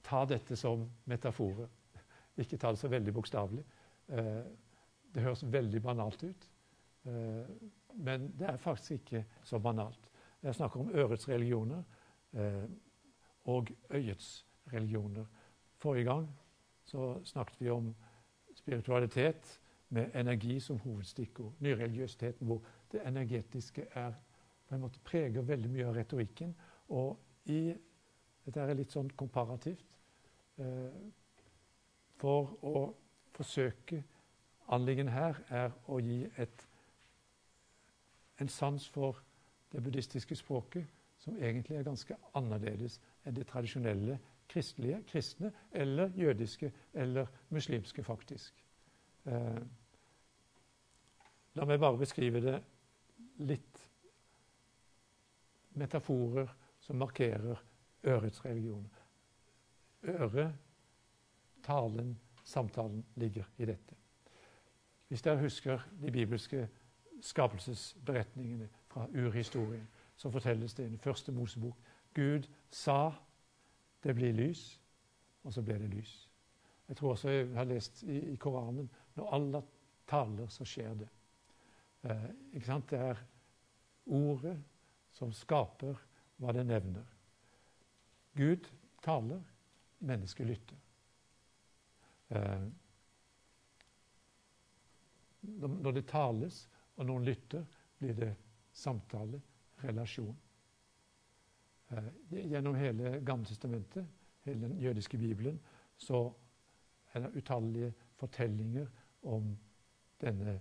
ta 0.04 0.24
dette 0.28 0.56
som 0.56 0.84
metaforer. 1.08 1.68
Ikke 2.38 2.58
ta 2.60 2.72
det 2.72 2.78
så 2.78 2.88
veldig 2.88 3.14
bokstavelig. 3.16 3.64
Uh, 4.08 4.44
det 5.14 5.24
høres 5.24 5.44
veldig 5.52 5.82
banalt 5.82 6.22
ut, 6.22 6.50
uh, 7.08 7.48
men 7.94 8.28
det 8.38 8.46
er 8.48 8.56
faktisk 8.56 8.92
ikke 8.92 9.24
så 9.42 9.58
banalt. 9.58 10.10
Jeg 10.42 10.54
snakker 10.54 10.80
om 10.80 10.92
ørets 10.94 11.28
religioner 11.28 11.82
uh, 12.32 12.68
og 13.44 13.72
øyets 13.90 14.46
religioner. 14.72 15.24
Forrige 15.76 16.04
gang 16.04 16.28
så 16.84 17.24
snakket 17.24 17.60
vi 17.60 17.70
om 17.70 17.94
spiritualitet 18.54 19.60
med 19.88 20.10
energi 20.14 20.60
som 20.60 20.78
hovedstikkord. 20.78 21.52
Nyreligiøsiteten 21.60 22.46
hvor 22.46 22.62
det 22.92 23.00
energetiske 23.06 23.86
er, 23.90 24.12
på 24.68 24.76
en 24.76 24.84
måte 24.84 25.00
preger 25.04 25.46
veldig 25.46 25.70
mye 25.72 25.86
av 25.88 25.96
retorikken. 25.96 26.54
Og 26.88 27.16
i 27.52 27.74
Dette 28.48 28.62
er 28.64 28.78
litt 28.78 28.94
sånn 28.94 29.10
komparativt. 29.12 29.84
Uh, 30.56 30.88
for 32.18 32.54
å 32.64 32.86
forsøke 33.36 34.00
Anliggende 34.68 35.12
her 35.14 35.38
er 35.48 35.72
å 35.88 35.96
gi 36.04 36.26
et, 36.36 36.64
en 38.36 38.50
sans 38.52 38.84
for 38.92 39.22
det 39.72 39.80
buddhistiske 39.84 40.36
språket 40.36 40.84
som 41.22 41.38
egentlig 41.40 41.78
er 41.78 41.86
ganske 41.86 42.16
annerledes 42.36 42.98
enn 43.24 43.36
det 43.36 43.46
tradisjonelle 43.48 44.18
kristelige, 44.48 45.00
kristne 45.08 45.52
eller 45.72 46.12
jødiske 46.16 46.70
eller 46.94 47.26
muslimske, 47.48 48.04
faktisk. 48.04 48.64
Eh, 49.24 49.62
la 51.56 51.66
meg 51.68 51.80
bare 51.80 52.00
beskrive 52.00 52.44
det 52.44 52.58
litt 53.48 53.77
metaforer 55.70 56.48
som 56.80 56.96
markerer 56.96 57.64
ørets 58.04 58.44
religion. 58.44 58.90
Øret, 60.04 60.54
talen, 61.62 62.18
samtalen 62.44 63.04
ligger 63.16 63.44
i 63.58 63.64
dette. 63.64 63.94
Hvis 65.08 65.22
dere 65.22 65.40
husker 65.40 65.80
de 66.02 66.10
bibelske 66.10 66.68
skapelsesberetningene 67.20 68.68
fra 68.86 69.06
urhistorien, 69.14 69.88
så 70.16 70.30
fortelles 70.30 70.74
det 70.74 70.84
i 70.84 70.88
den 70.88 70.98
første 70.98 71.32
Mosebok 71.32 71.76
Gud 72.14 72.42
sa 72.70 73.12
det 74.02 74.14
blir 74.14 74.32
lys, 74.32 74.80
og 75.44 75.52
så 75.52 75.62
ble 75.62 75.78
det 75.78 75.90
lys. 75.90 76.28
Jeg 76.88 76.96
tror 76.96 77.10
også 77.10 77.30
jeg 77.30 77.48
har 77.54 77.64
lest 77.64 78.02
i, 78.02 78.32
i 78.32 78.36
Koranen 78.36 78.90
når 79.14 79.34
Allah 79.34 79.62
taler, 80.08 80.46
så 80.48 80.64
skjer 80.64 80.94
det. 80.94 81.08
Eh, 82.02 82.28
ikke 82.52 82.66
sant? 82.66 82.90
Det 82.90 82.98
er 82.98 83.22
ordet 84.06 84.56
som 85.18 85.32
skaper 85.34 85.98
hva 86.38 86.54
det 86.54 86.64
nevner. 86.68 87.06
Gud 88.38 88.68
taler, 89.02 89.40
mennesket 89.98 90.46
lytter. 90.46 90.76
Eh, 92.28 92.66
når 95.58 95.96
det 95.96 96.06
tales, 96.10 96.68
og 96.98 97.08
noen 97.08 97.26
lytter, 97.26 97.64
blir 97.98 98.14
det 98.14 98.30
samtale, 98.72 99.40
relasjon. 99.82 100.36
Eh, 101.90 102.10
gjennom 102.30 102.78
hele 102.78 103.18
Gammeltestamentet, 103.26 104.06
hele 104.46 104.68
den 104.68 104.78
jødiske 104.82 105.18
bibelen, 105.18 105.58
så 105.96 106.28
er 107.14 107.26
det 107.26 107.42
utallige 107.42 107.92
fortellinger 108.18 108.86
om 109.22 109.56
denne 110.20 110.60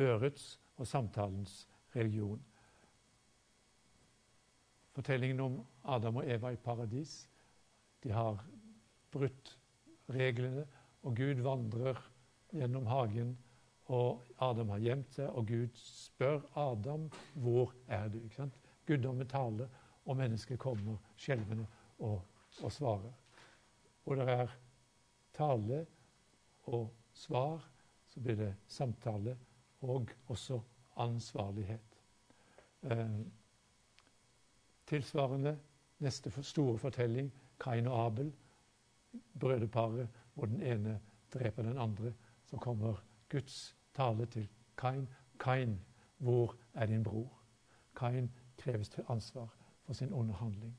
ørets 0.00 0.60
og 0.76 0.86
samtalens 0.86 1.66
religion. 1.96 2.40
Fortellingen 5.00 5.40
om 5.40 5.54
Adam 5.88 6.18
og 6.20 6.26
Eva 6.28 6.50
i 6.52 6.56
paradis. 6.60 7.28
De 8.04 8.10
har 8.12 8.42
brutt 9.12 9.54
reglene, 10.12 10.66
og 11.00 11.14
Gud 11.16 11.40
vandrer 11.40 11.96
gjennom 12.52 12.84
hagen, 12.84 13.30
og 13.88 14.20
Adam 14.44 14.74
har 14.74 14.82
gjemt 14.84 15.16
seg, 15.16 15.30
og 15.32 15.48
Gud 15.48 15.80
spør 15.80 16.44
Adam 16.60 17.06
hvor 17.32 17.72
er 17.88 18.12
du? 18.12 18.18
Ikke 18.20 18.42
sant? 18.42 18.60
Guddommen 18.84 19.28
taler, 19.28 19.72
og 20.04 20.20
mennesket 20.20 20.60
kommer 20.60 21.00
skjelvende 21.16 21.64
og, 22.04 22.20
og 22.60 22.76
svarer. 22.76 23.16
Og 24.04 24.20
det 24.20 24.28
er 24.36 24.56
tale 25.32 25.80
og 26.68 26.90
svar, 27.16 27.64
så 28.04 28.20
blir 28.20 28.36
det 28.36 28.52
samtale 28.68 29.38
og 29.80 30.12
også 30.28 30.60
ansvarlighet. 31.00 32.00
Eh, 32.84 33.20
tilsvarende 34.90 35.58
neste 35.98 36.32
store 36.42 36.78
fortelling, 36.78 37.32
Kain 37.60 37.86
og 37.86 38.06
Abel, 38.06 38.32
brødreparet 39.40 40.08
hvor 40.34 40.46
den 40.46 40.62
ene 40.62 41.00
dreper 41.34 41.62
den 41.62 41.78
andre 41.78 42.12
så 42.44 42.56
kommer 42.56 43.04
Guds 43.28 43.76
tale 43.94 44.26
til 44.26 44.48
Kain. 44.78 45.08
Kain, 45.40 45.80
hvor 46.18 46.56
er 46.74 46.86
din 46.86 47.02
bror? 47.02 47.38
Kain 47.96 48.30
kreves 48.58 48.88
til 48.88 49.04
ansvar 49.08 49.54
for 49.82 49.92
sin 49.92 50.12
onde 50.12 50.34
handling. 50.34 50.78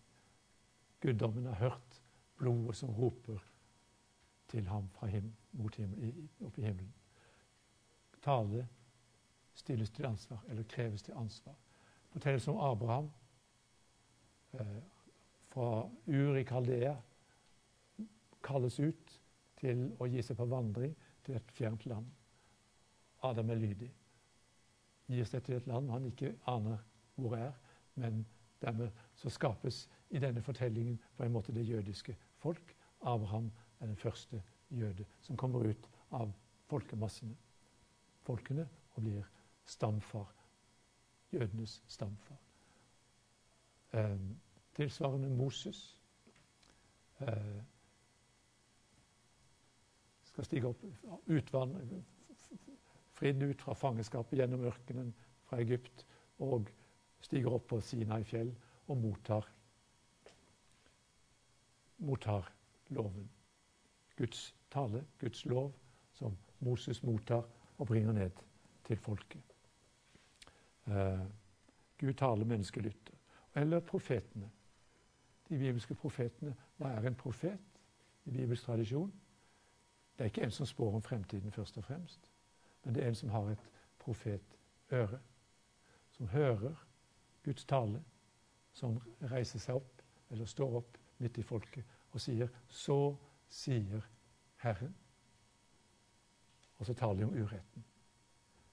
Guddommen 1.01 1.45
har 1.45 1.55
hørt 1.55 2.01
blodet 2.37 2.75
som 2.75 2.89
roper 2.89 3.37
til 4.47 4.67
ham 4.67 4.89
fra 4.89 5.07
him, 5.07 5.33
mot 5.51 5.75
himmel, 5.75 6.29
opp 6.41 6.57
i 6.57 6.61
himmelen. 6.61 6.93
Tale 8.21 8.67
stilles 9.53 9.89
til 9.89 10.05
ansvar, 10.05 10.43
eller 10.49 10.63
kreves 10.63 11.01
til 11.01 11.13
ansvar. 11.17 11.55
Fortelles 12.09 12.47
om 12.47 12.57
Abraham 12.57 13.11
fra 15.51 15.89
Ur 16.07 16.37
i 16.37 16.43
Kaldea 16.47 16.95
kalles 18.43 18.79
ut 18.79 19.17
til 19.61 19.87
å 20.01 20.07
gi 20.09 20.23
seg 20.25 20.37
på 20.39 20.47
vandring 20.49 20.93
til 21.25 21.37
et 21.37 21.53
fjernt 21.55 21.85
land. 21.85 22.07
Adam 23.21 23.51
er 23.53 23.61
lydig. 23.61 23.89
Gir 25.11 25.27
seg 25.27 25.43
til 25.45 25.59
et 25.59 25.67
land 25.69 25.91
han 25.91 26.07
ikke 26.09 26.33
aner 26.49 26.79
hvor 27.19 27.35
er, 27.37 27.51
men 27.99 28.23
dermed 28.61 28.89
så 29.17 29.29
skapes 29.29 29.83
i 30.09 30.21
denne 30.21 30.41
fortellingen 30.41 30.99
på 31.17 31.25
en 31.25 31.33
måte 31.35 31.53
det 31.53 31.67
jødiske 31.67 32.15
folk. 32.41 32.75
Abraham 33.01 33.51
er 33.79 33.91
den 33.91 33.97
første 33.99 34.41
jøde 34.69 35.05
som 35.21 35.37
kommer 35.37 35.67
ut 35.67 35.89
av 36.15 36.31
folkemassene, 36.71 37.35
folkene, 38.23 38.67
og 38.95 39.03
blir 39.03 39.27
stamfar. 39.65 40.29
Jødenes 41.31 41.81
stamfar. 41.87 42.39
Eh, 43.93 44.17
tilsvarende 44.73 45.29
Moses. 45.29 45.99
Eh, 47.19 47.61
skal 50.23 50.45
stige 50.45 50.67
opp, 50.67 50.83
utvandre, 51.27 52.03
fridd 53.13 53.43
ut 53.43 53.61
fra 53.61 53.75
fangenskapet 53.75 54.39
gjennom 54.39 54.63
ørkenen 54.65 55.11
fra 55.43 55.59
Egypt 55.59 56.05
og 56.39 56.71
stiger 57.21 57.57
opp 57.57 57.67
på 57.69 57.81
Sinai 57.83 58.23
fjell 58.23 58.53
og 58.87 58.97
mottar, 58.97 59.45
mottar 61.99 62.47
loven. 62.95 63.27
Guds 64.17 64.55
tale, 64.71 65.03
Guds 65.19 65.45
lov, 65.45 65.73
som 66.13 66.37
Moses 66.59 67.03
mottar 67.03 67.43
og 67.77 67.87
bringer 67.87 68.15
ned 68.15 68.43
til 68.87 68.97
folket. 68.97 69.55
Eh, 70.87 71.25
Gud 71.97 72.13
taler, 72.13 72.45
mennesket 72.45 72.83
lytter. 72.83 73.20
Eller 73.55 73.79
profetene. 73.79 74.51
De 75.49 75.57
bibelske 75.57 75.95
profetene. 75.95 76.55
Hva 76.77 76.93
er 76.95 77.07
en 77.07 77.15
profet 77.15 77.59
i 78.25 78.31
bibelsk 78.31 78.63
tradisjon? 78.63 79.11
Det 80.17 80.23
er 80.23 80.31
ikke 80.31 80.43
en 80.43 80.51
som 80.51 80.65
spår 80.65 80.95
om 80.95 81.01
fremtiden 81.01 81.51
først 81.51 81.77
og 81.77 81.83
fremst, 81.83 82.31
men 82.83 82.95
det 82.95 83.03
er 83.03 83.07
en 83.07 83.15
som 83.15 83.29
har 83.29 83.49
et 83.49 83.69
profetøre. 83.99 85.19
Som 86.11 86.27
hører 86.27 86.75
Guds 87.43 87.65
tale, 87.65 88.03
som 88.73 88.99
reiser 89.31 89.59
seg 89.59 89.75
opp, 89.75 90.01
eller 90.29 90.45
står 90.45 90.75
opp 90.77 90.97
midt 91.17 91.37
i 91.37 91.43
folket 91.43 91.83
og 92.11 92.21
sier 92.21 92.49
'Så 92.69 93.15
sier 93.49 94.01
Herren'. 94.63 94.93
Og 96.77 96.85
så 96.85 96.93
taler 96.93 97.19
de 97.19 97.23
om 97.23 97.43
uretten. 97.43 97.85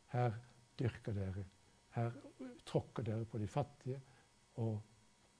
Her 0.06 0.32
dyrker 0.78 1.12
dere, 1.12 1.44
her 1.90 2.12
tråkker 2.66 3.02
dere 3.02 3.24
på 3.24 3.38
de 3.38 3.46
fattige 3.46 4.00
og 4.58 4.82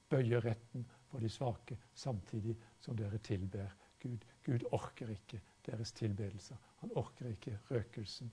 bøyer 0.09 0.45
retten 0.45 0.87
for 1.09 1.23
de 1.23 1.29
svake, 1.29 1.79
samtidig 1.95 2.57
som 2.81 2.97
dere 2.97 3.19
tilber 3.19 3.75
Gud. 4.03 4.25
Gud 4.45 4.65
orker 4.73 5.11
ikke 5.13 5.41
deres 5.67 5.93
tilbedelser. 5.93 6.57
Han 6.81 6.93
orker 6.97 7.29
ikke 7.29 7.59
røkelsen 7.71 8.33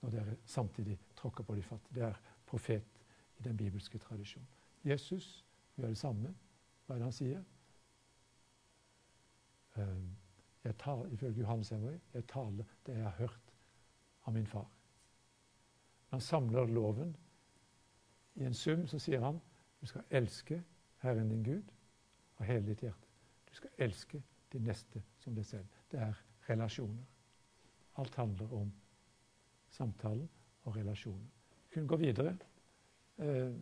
når 0.00 0.10
dere 0.10 0.36
samtidig 0.44 0.98
tråkker 1.16 1.44
på 1.44 1.54
de 1.54 1.62
fattige. 1.62 1.94
Det 1.94 2.02
er 2.02 2.20
profet 2.46 3.00
i 3.38 3.42
den 3.42 3.56
bibelske 3.56 3.98
tradisjonen. 3.98 4.48
Jesus 4.84 5.44
gjør 5.76 5.88
det 5.88 5.98
samme. 5.98 6.34
Hva 6.86 6.94
er 6.94 6.98
det 6.98 7.06
han 7.06 7.16
sier? 7.16 7.44
Ehm, 9.76 10.16
jeg 10.64 10.76
taler, 10.78 11.06
ifølge 11.06 11.40
Johannes 11.40 11.68
Henry, 11.68 11.98
jeg 12.14 12.26
taler 12.26 12.64
det 12.86 12.94
jeg 12.94 13.02
har 13.02 13.16
hørt 13.18 13.54
av 14.26 14.32
min 14.32 14.46
far. 14.46 14.68
Han 16.10 16.20
samler 16.20 16.66
loven 16.66 17.16
i 18.34 18.44
en 18.44 18.54
sum, 18.54 18.86
så 18.86 18.98
sier 18.98 19.20
han 19.20 19.40
du 19.84 19.88
skal 19.88 20.02
elske 20.10 20.62
Herren 21.02 21.28
din 21.28 21.42
Gud 21.44 21.72
av 22.40 22.46
hele 22.46 22.64
ditt 22.66 22.80
hjerte. 22.80 23.08
Du 23.44 23.52
skal 23.52 23.70
elske 23.84 24.22
de 24.52 24.60
neste 24.64 25.02
som 25.20 25.34
deg 25.36 25.44
selv. 25.44 25.66
Det 25.92 25.98
er 26.00 26.22
relasjoner. 26.48 27.04
Alt 28.00 28.14
handler 28.16 28.54
om 28.56 28.70
samtalen 29.68 30.30
og 30.64 30.76
relasjoner. 30.76 31.26
Vi 31.68 31.74
kunne 31.74 31.88
gå 31.88 31.96
videre. 32.00 32.32
Eh, 33.18 33.52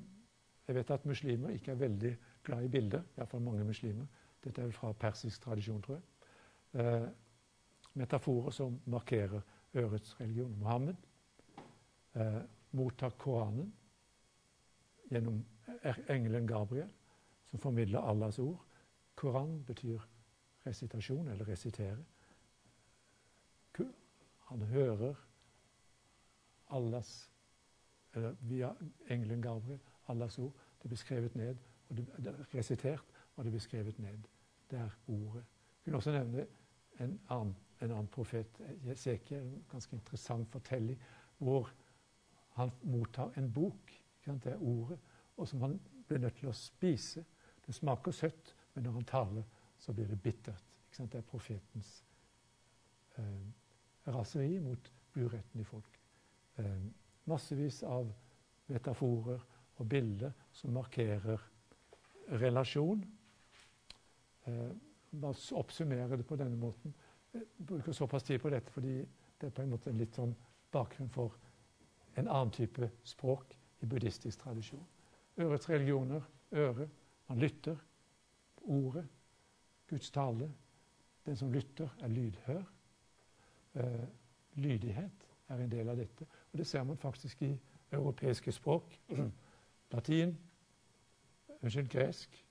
jeg 0.69 0.77
vet 0.77 0.91
at 0.95 1.11
muslimer 1.11 1.57
ikke 1.57 1.75
er 1.75 1.81
veldig 1.81 2.13
glad 2.47 2.65
i 2.65 2.71
bilder, 2.71 3.03
iallfall 3.17 3.43
mange 3.43 3.65
muslimer. 3.67 4.07
Dette 4.45 4.63
er 4.63 4.71
vel 4.71 4.79
fra 4.79 4.93
persisk 4.93 5.43
tradisjon, 5.43 5.83
tror 5.83 5.99
jeg. 5.99 6.05
Eh, 6.79 7.09
metaforer 7.99 8.55
som 8.55 8.79
markerer 8.87 9.43
ørets 9.75 10.21
religion. 10.21 10.55
Mohammed 10.59 10.95
eh, 12.15 12.43
mottar 12.71 13.11
Koranen 13.19 13.75
gjennom 15.11 15.43
engelen 16.09 16.47
Gabriel, 16.47 16.89
som 17.51 17.59
formidler 17.59 18.01
Allahs 18.01 18.39
ord. 18.39 18.65
Koran 19.15 19.65
betyr 19.65 20.01
resitasjon, 20.67 21.29
eller 21.29 21.49
resitere. 21.49 22.05
Han 24.53 24.63
hører 24.63 25.15
Allahs 26.71 27.31
eller 28.15 28.35
via 28.41 28.75
engelen 29.09 29.43
Gabriel, 29.43 29.81
Allahs 30.09 30.39
ord. 30.39 30.53
Det 30.83 30.89
blir 30.89 30.97
skrevet 30.97 31.35
ned, 31.35 31.57
og 31.89 31.97
det, 31.97 32.07
det 32.19 32.27
er 32.27 32.55
resitert, 32.55 33.05
og 33.37 33.45
det 33.45 33.53
blir 33.53 33.61
skrevet 33.61 33.99
ned. 33.99 34.19
Det 34.71 34.79
er 34.79 34.91
ordet. 35.07 35.45
Jeg 35.45 35.85
kunne 35.85 35.97
også 35.97 36.13
nevne 36.13 36.47
en 37.01 37.21
annen, 37.29 37.57
en 37.81 37.91
annen 37.91 38.09
profet, 38.09 38.61
Jesekiel, 38.85 39.41
en 39.41 39.65
ganske 39.71 39.97
interessant 39.97 40.49
fortelling, 40.53 41.01
hvor 41.39 41.71
han 42.55 42.71
mottar 42.83 43.33
en 43.37 43.53
bok. 43.53 44.03
Det 44.27 44.53
er 44.53 44.61
ordet, 44.61 44.99
og 45.37 45.49
som 45.49 45.61
han 45.61 45.79
blir 46.09 46.19
nødt 46.23 46.37
til 46.41 46.51
å 46.51 46.57
spise. 46.57 47.25
Det 47.67 47.75
smaker 47.75 48.13
søtt, 48.13 48.55
men 48.75 48.85
når 48.85 48.99
han 48.99 49.09
taler, 49.09 49.45
så 49.79 49.93
blir 49.93 50.07
det 50.11 50.21
bittert. 50.23 50.65
Det 50.93 51.19
er 51.19 51.25
profetens 51.25 52.05
eh, 53.17 53.47
raseri 54.13 54.59
mot 54.61 54.93
uretten 55.17 55.61
i 55.61 55.65
folk. 55.65 55.99
Eh, 56.61 56.85
massevis 57.25 57.83
av 57.83 58.11
metaforer 58.69 59.41
og 59.77 59.89
bilder 59.89 60.33
som 60.53 60.75
markerer 60.77 61.41
relasjon. 62.43 63.05
Eh, 64.47 64.71
bare 65.13 65.35
oppsummere 65.53 66.17
det 66.17 66.27
på 66.27 66.37
denne 66.37 66.57
måten. 66.57 66.95
Jeg 67.33 67.49
bruker 67.67 67.93
såpass 67.93 68.23
tid 68.23 68.39
på 68.39 68.51
dette 68.53 68.73
fordi 68.73 68.99
det 69.41 69.49
er 69.49 69.57
på 69.57 69.63
en 69.63 69.73
måte 69.73 69.91
en 69.91 69.99
litt 69.99 70.15
sånn 70.15 70.35
bakgrunn 70.73 71.11
for 71.13 71.35
en 72.17 72.29
annen 72.29 72.53
type 72.53 72.91
språk 73.05 73.57
i 73.81 73.89
buddhistisk 73.89 74.45
tradisjon. 74.45 74.85
Ørets 75.39 75.71
religioner, 75.71 76.21
øre. 76.53 76.89
Man 77.29 77.39
lytter. 77.39 77.77
Ordet. 78.57 79.09
Guds 79.89 80.11
tale. 80.11 80.53
Den 81.27 81.37
som 81.37 81.53
lytter, 81.53 81.89
er 82.01 82.09
lydhør. 82.09 82.63
Eh, 83.75 84.05
lydighet 84.55 85.29
er 85.49 85.57
en 85.57 85.71
del 85.71 85.89
av 85.89 85.97
dette. 85.97 86.27
Og 86.53 86.59
det 86.59 86.67
ser 86.67 86.83
man 86.85 86.97
faktisk 86.97 87.43
i 87.43 87.61
europeiske 87.93 88.53
språk. 88.53 89.01
Latin, 89.93 90.39
unnskyld, 91.61 91.89
gresk. 91.89 92.45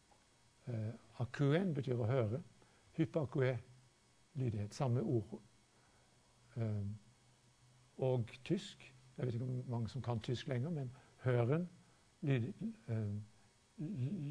Eh, 0.67 0.93
akuen 1.19 1.73
betyr 1.73 1.99
å 2.01 2.09
høre. 2.09 2.41
Hypakue, 2.97 3.57
lydighet. 4.33 4.73
Samme 4.75 5.01
ord. 5.01 5.37
Eh, 6.55 6.85
og 7.97 8.29
tysk. 8.43 8.93
Jeg 9.17 9.25
vet 9.25 9.33
ikke 9.33 9.45
om 9.45 9.63
mange 9.69 9.89
som 9.89 10.01
kan 10.01 10.19
tysk 10.19 10.47
lenger, 10.47 10.69
men 10.69 10.91
høren, 11.23 11.69
lyd, 12.21 12.53
eh, 12.87 13.21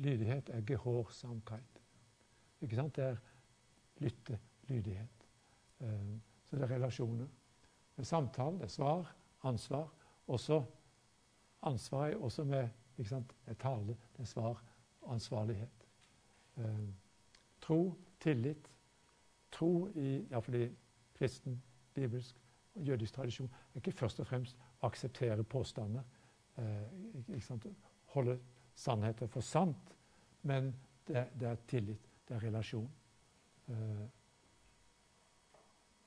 lydighet, 0.02 0.50
er 0.50 0.60
gehorsamkeit. 0.66 1.82
Ikke 2.60 2.76
sant? 2.76 2.96
Det 2.96 3.04
er 3.04 3.16
lytte, 3.98 4.38
lydighet. 4.68 5.26
Eh, 5.80 6.18
så 6.46 6.56
det 6.56 6.62
er 6.62 6.74
relasjoner. 6.74 7.26
Det 7.96 7.98
er 7.98 8.02
samtale, 8.02 8.58
det 8.58 8.62
er 8.62 8.68
svar, 8.68 9.16
ansvar. 9.42 9.88
Også 10.26 10.64
ansvar 11.62 12.06
er 12.06 12.16
også 12.16 12.44
med, 12.44 12.68
ikke 12.98 13.08
sant, 13.08 13.34
med 13.46 13.54
tale, 13.54 13.96
det 14.16 14.20
er 14.20 14.24
svar 14.24 14.62
ansvarlighet. 15.08 15.86
Eh, 16.56 16.88
tro, 17.60 17.94
tillit. 18.20 18.70
Tro 19.52 19.88
i 19.88 20.26
iallfall 20.30 20.54
i 20.54 20.68
kristen, 21.14 21.62
bibelsk 21.94 22.36
og 22.74 22.82
jødisk 22.82 23.14
tradisjon 23.14 23.50
er 23.74 23.76
ikke 23.76 23.92
først 23.92 24.20
og 24.20 24.26
fremst 24.26 24.56
å 24.80 24.86
akseptere 24.86 25.44
påstander. 25.44 26.02
Eh, 26.60 27.74
Holde 28.10 28.40
sannheter 28.74 29.26
for 29.26 29.40
sant, 29.40 29.96
men 30.42 30.74
det, 31.06 31.28
det, 31.40 31.48
er 31.48 31.54
tillit, 31.68 32.08
det 32.28 32.36
er 32.36 32.42
relasjon. 32.42 32.90
Eh, 33.68 34.08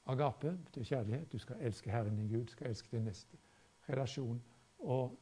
agape 0.05 0.57
betyr 0.65 0.83
kjærlighet. 0.83 1.31
Du 1.31 1.37
skal 1.37 1.61
elske 1.61 1.91
Herren 1.91 2.17
din 2.17 2.27
Gud, 2.27 2.45
du 2.45 2.51
skal 2.51 2.67
elske 2.67 2.97
din 2.97 3.05
neste. 3.05 3.37
Relasjon. 3.89 4.43
Og 4.79 5.19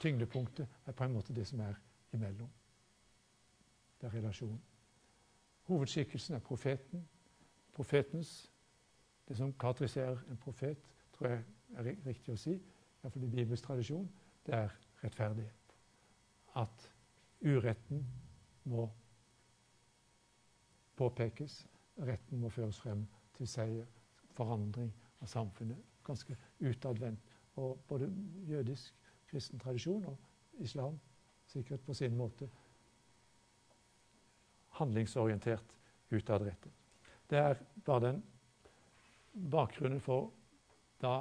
tyngdepunktet 0.00 0.68
er 0.86 0.92
på 0.92 1.04
en 1.04 1.12
måte 1.12 1.34
det 1.34 1.46
som 1.46 1.60
er 1.60 1.74
imellom. 2.12 2.50
Det 4.00 4.06
er 4.06 4.14
relasjon. 4.14 4.60
Hovedskikkelsen 5.62 6.34
er 6.34 6.38
profeten. 6.38 7.08
Profetens 7.72 8.52
Det 9.28 9.36
som 9.36 9.52
karakteriserer 9.52 10.18
en 10.30 10.36
profet, 10.36 10.78
tror 11.12 11.28
jeg 11.28 11.44
er 11.74 11.84
riktig 12.06 12.32
å 12.32 12.36
si, 12.36 12.56
iallfall 13.02 13.24
i 13.24 13.32
bibelsk 13.32 13.64
tradisjon, 13.64 14.08
det 14.46 14.54
er 14.54 14.74
rettferdighet. 15.04 15.74
At 16.56 16.86
uretten 17.40 18.06
må 18.64 18.88
påpekes, 20.96 21.66
retten 21.98 22.40
må 22.40 22.48
føres 22.52 22.80
frem 22.80 23.06
til 23.36 23.48
seier, 23.48 23.86
forandring 24.36 24.90
av 25.20 25.28
samfunnet. 25.28 25.78
Ganske 26.04 26.36
utadvendt. 26.60 27.20
Og 27.60 27.80
både 27.88 28.08
jødisk, 28.48 28.94
kristen 29.30 29.58
tradisjon 29.58 30.04
og 30.04 30.18
islam 30.58 30.98
sikkert 31.50 31.82
på 31.86 31.94
sin 31.94 32.16
måte 32.16 32.48
handlingsorientert 34.78 35.74
utadrettet. 36.10 36.72
Det 37.30 37.38
er 37.38 37.58
bare 37.86 38.06
den 38.06 38.22
bakgrunnen 39.50 40.00
for 40.00 40.32
da 41.02 41.20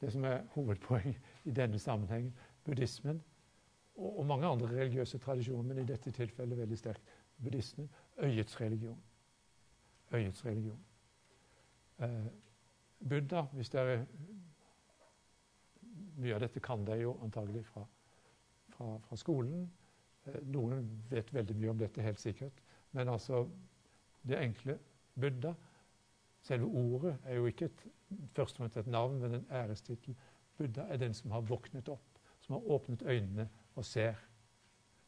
det 0.00 0.12
som 0.12 0.24
er 0.24 0.44
hovedpoenget 0.54 1.20
i 1.44 1.50
denne 1.50 1.78
sammenhengen, 1.78 2.34
buddhismen 2.64 3.22
og, 3.96 4.18
og 4.18 4.26
mange 4.26 4.46
andre 4.46 4.68
religiøse 4.68 5.18
tradisjoner, 5.18 5.62
men 5.62 5.78
i 5.78 5.86
dette 5.86 6.10
tilfellet 6.10 6.58
veldig 6.58 6.78
sterkt 6.78 7.14
buddhismen, 7.42 7.90
øyets 8.18 8.60
religion. 8.60 8.98
Øyets 10.12 10.44
religion. 10.44 10.78
Eh, 11.98 12.26
Buddha, 13.08 13.42
hvis 13.52 13.70
dere 13.70 14.06
mye 16.18 16.34
av 16.34 16.42
dette 16.42 16.60
kan 16.60 16.86
de 16.86 16.96
jo 17.02 17.14
antagelig 17.22 17.64
fra, 17.66 17.84
fra, 18.74 18.96
fra 19.06 19.16
skolen. 19.16 19.68
Eh, 20.26 20.40
noen 20.50 20.88
vet 21.10 21.34
veldig 21.34 21.56
mye 21.56 21.70
om 21.74 21.78
dette, 21.78 22.02
helt 22.02 22.20
sikkert. 22.20 22.62
Men 22.92 23.08
altså 23.08 23.44
det 24.26 24.42
enkle 24.42 24.78
Buddha 25.14 25.54
Selve 26.42 26.66
ordet 26.66 27.16
er 27.24 27.34
jo 27.34 27.46
ikke 27.50 27.64
et, 27.64 27.80
først 28.34 28.54
og 28.54 28.56
fremst 28.56 28.76
et 28.76 28.86
navn, 28.86 29.18
men 29.20 29.34
en 29.34 29.46
ærestittel. 29.50 30.16
Buddha 30.58 30.80
er 30.80 30.96
den 30.96 31.14
som 31.14 31.30
har 31.30 31.40
våknet 31.40 31.88
opp, 31.88 32.18
som 32.40 32.52
har 32.52 32.70
åpnet 32.70 33.02
øynene 33.02 33.48
og 33.74 33.84
ser. 33.84 34.14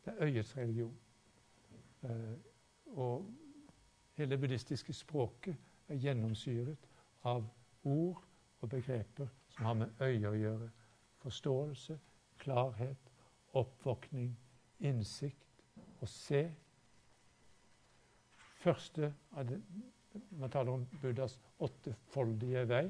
Det 0.04 0.12
er 0.12 0.24
øyets 0.24 0.56
religion. 0.56 0.98
Eh, 2.02 2.10
og 2.86 3.30
hele 4.14 4.30
det 4.30 4.40
buddhistiske 4.40 4.92
språket 4.92 5.56
er 5.88 5.94
gjennomsyret 5.94 6.76
av 7.24 7.44
ord 7.84 8.22
og 8.60 8.68
begreper 8.68 9.28
som 9.48 9.64
har 9.64 9.74
med 9.74 10.00
øye 10.00 10.28
å 10.28 10.36
gjøre. 10.36 10.70
Forståelse, 11.20 11.98
klarhet, 12.38 13.12
oppvåkning, 13.52 14.36
innsikt 14.80 15.46
å 16.00 16.08
se. 16.08 16.44
Første 18.60 19.14
av 19.36 19.48
det, 19.48 19.60
Man 20.30 20.50
taler 20.50 20.72
om 20.72 20.86
Buddhas 21.02 21.38
åttefoldige 21.58 22.64
vei. 22.68 22.84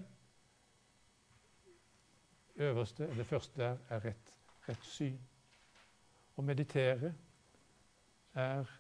Øverste, 2.57 3.09
det 3.17 3.27
første 3.27 3.61
der 3.61 3.77
er 3.89 4.05
rett, 4.05 4.33
rett 4.69 4.85
syn. 4.85 5.19
Å 6.37 6.45
meditere 6.45 7.13
er 8.35 8.73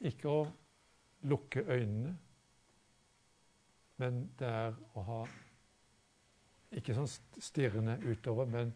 ikke 0.00 0.28
å 0.28 0.44
lukke 1.28 1.64
øynene, 1.64 2.12
men 3.96 4.22
det 4.38 4.48
er 4.48 4.76
å 4.94 5.04
ha 5.06 5.20
ikke 6.76 6.96
sånn 6.96 7.08
stirrende 7.40 7.96
utover, 8.04 8.48
men 8.50 8.72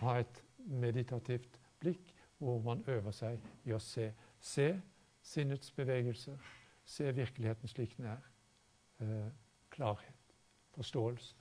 ha 0.00 0.18
et 0.20 0.42
meditativt 0.66 1.60
blikk 1.80 2.10
hvor 2.38 2.58
man 2.64 2.82
øver 2.90 3.14
seg 3.14 3.42
i 3.64 3.74
å 3.76 3.80
se. 3.80 4.10
Se 4.40 4.72
sinnets 5.22 5.70
bevegelser. 5.74 6.38
Se 6.86 7.14
virkeligheten 7.14 7.68
slik 7.68 7.96
den 7.96 8.04
er. 8.04 8.22
Eh, 9.00 9.30
klarhet. 9.70 10.14
Forståelse. 10.74 11.36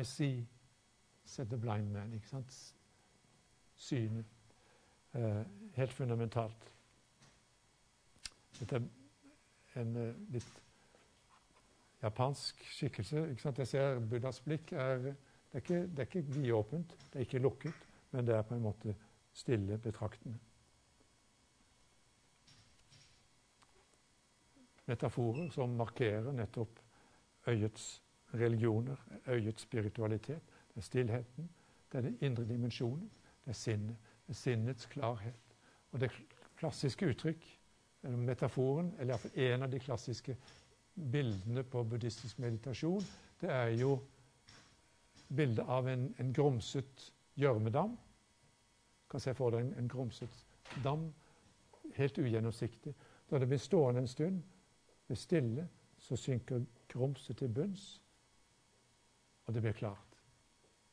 I 0.00 0.02
see, 0.02 0.48
said 1.24 1.46
the 1.46 1.58
blind 1.58 1.92
man. 1.92 2.12
Ikke 2.12 2.28
sant? 2.28 2.74
Synet. 3.76 4.26
Eh, 5.14 5.44
helt 5.74 5.92
fundamentalt. 5.92 6.72
Dette 8.60 8.76
er 8.76 9.80
en 9.80 9.96
eh, 9.96 10.14
litt 10.34 10.62
japansk 12.02 12.64
skikkelse. 12.74 13.28
Ikke 13.30 13.42
sant? 13.42 13.58
Jeg 13.58 13.66
ser 13.66 13.98
Buddhas 13.98 14.40
blikk. 14.40 14.72
Er, 14.72 14.98
det, 14.98 15.16
er 15.52 15.56
ikke, 15.56 15.80
det 15.86 15.96
det 16.12 17.14
er 17.14 17.18
ikke 17.20 17.38
lukket, 17.38 17.88
men 18.10 18.26
det 18.26 18.34
er 18.34 18.42
på 18.42 18.54
en 18.54 18.62
måte 18.62 18.94
stille, 19.32 19.78
betraktende. 19.78 20.38
Metaforer 24.90 25.50
som 25.54 25.76
markerer 25.78 26.32
nettopp 26.34 26.80
øyets 27.48 28.02
religioner, 28.34 28.96
øyets 29.28 29.62
spiritualitet. 29.62 30.42
Det 30.74 30.82
er 30.82 30.86
stillheten, 30.86 31.50
det 31.92 31.98
er 31.98 32.02
den 32.08 32.18
indre 32.20 32.44
dimensjonen, 32.48 33.10
det 33.44 33.54
er 33.54 33.58
sinnet. 33.58 33.96
Det 34.26 34.34
er 34.34 34.38
sinnets 34.38 34.86
klarhet. 34.86 35.56
Og 35.92 36.00
det 36.00 36.10
klassiske 36.58 37.06
uttrykk, 37.06 37.46
eller 38.02 38.16
metaforen, 38.16 38.94
eller 38.98 39.14
iallfall 39.14 39.38
en 39.46 39.62
av 39.62 39.72
de 39.72 39.80
klassiske 39.80 40.36
bildene 41.12 41.62
på 41.62 41.82
buddhistisk 41.84 42.38
meditasjon, 42.38 43.02
det 43.40 43.50
er 43.50 43.74
jo 43.80 43.96
bildet 45.36 45.66
av 45.68 45.88
en, 45.88 46.14
en 46.18 46.32
grumset 46.32 47.10
gjørmedam 47.38 47.98
kan 49.10 49.20
se 49.20 49.34
for 49.34 49.54
deg 49.54 49.64
en, 49.64 49.74
en 49.78 49.90
grumset 49.90 50.42
dam, 50.84 51.08
helt 51.96 52.18
ugjennomsiktig. 52.18 52.94
Da 53.30 53.38
det 53.38 53.48
blir 53.50 53.62
stående 53.62 54.04
en 54.04 54.10
stund, 54.10 54.42
er 55.10 55.18
stille, 55.18 55.68
så 55.98 56.16
synker 56.16 56.64
grumset 56.88 57.36
til 57.36 57.48
bunns, 57.48 58.02
og 59.46 59.54
det 59.54 59.62
blir 59.62 59.72
klart. 59.72 60.16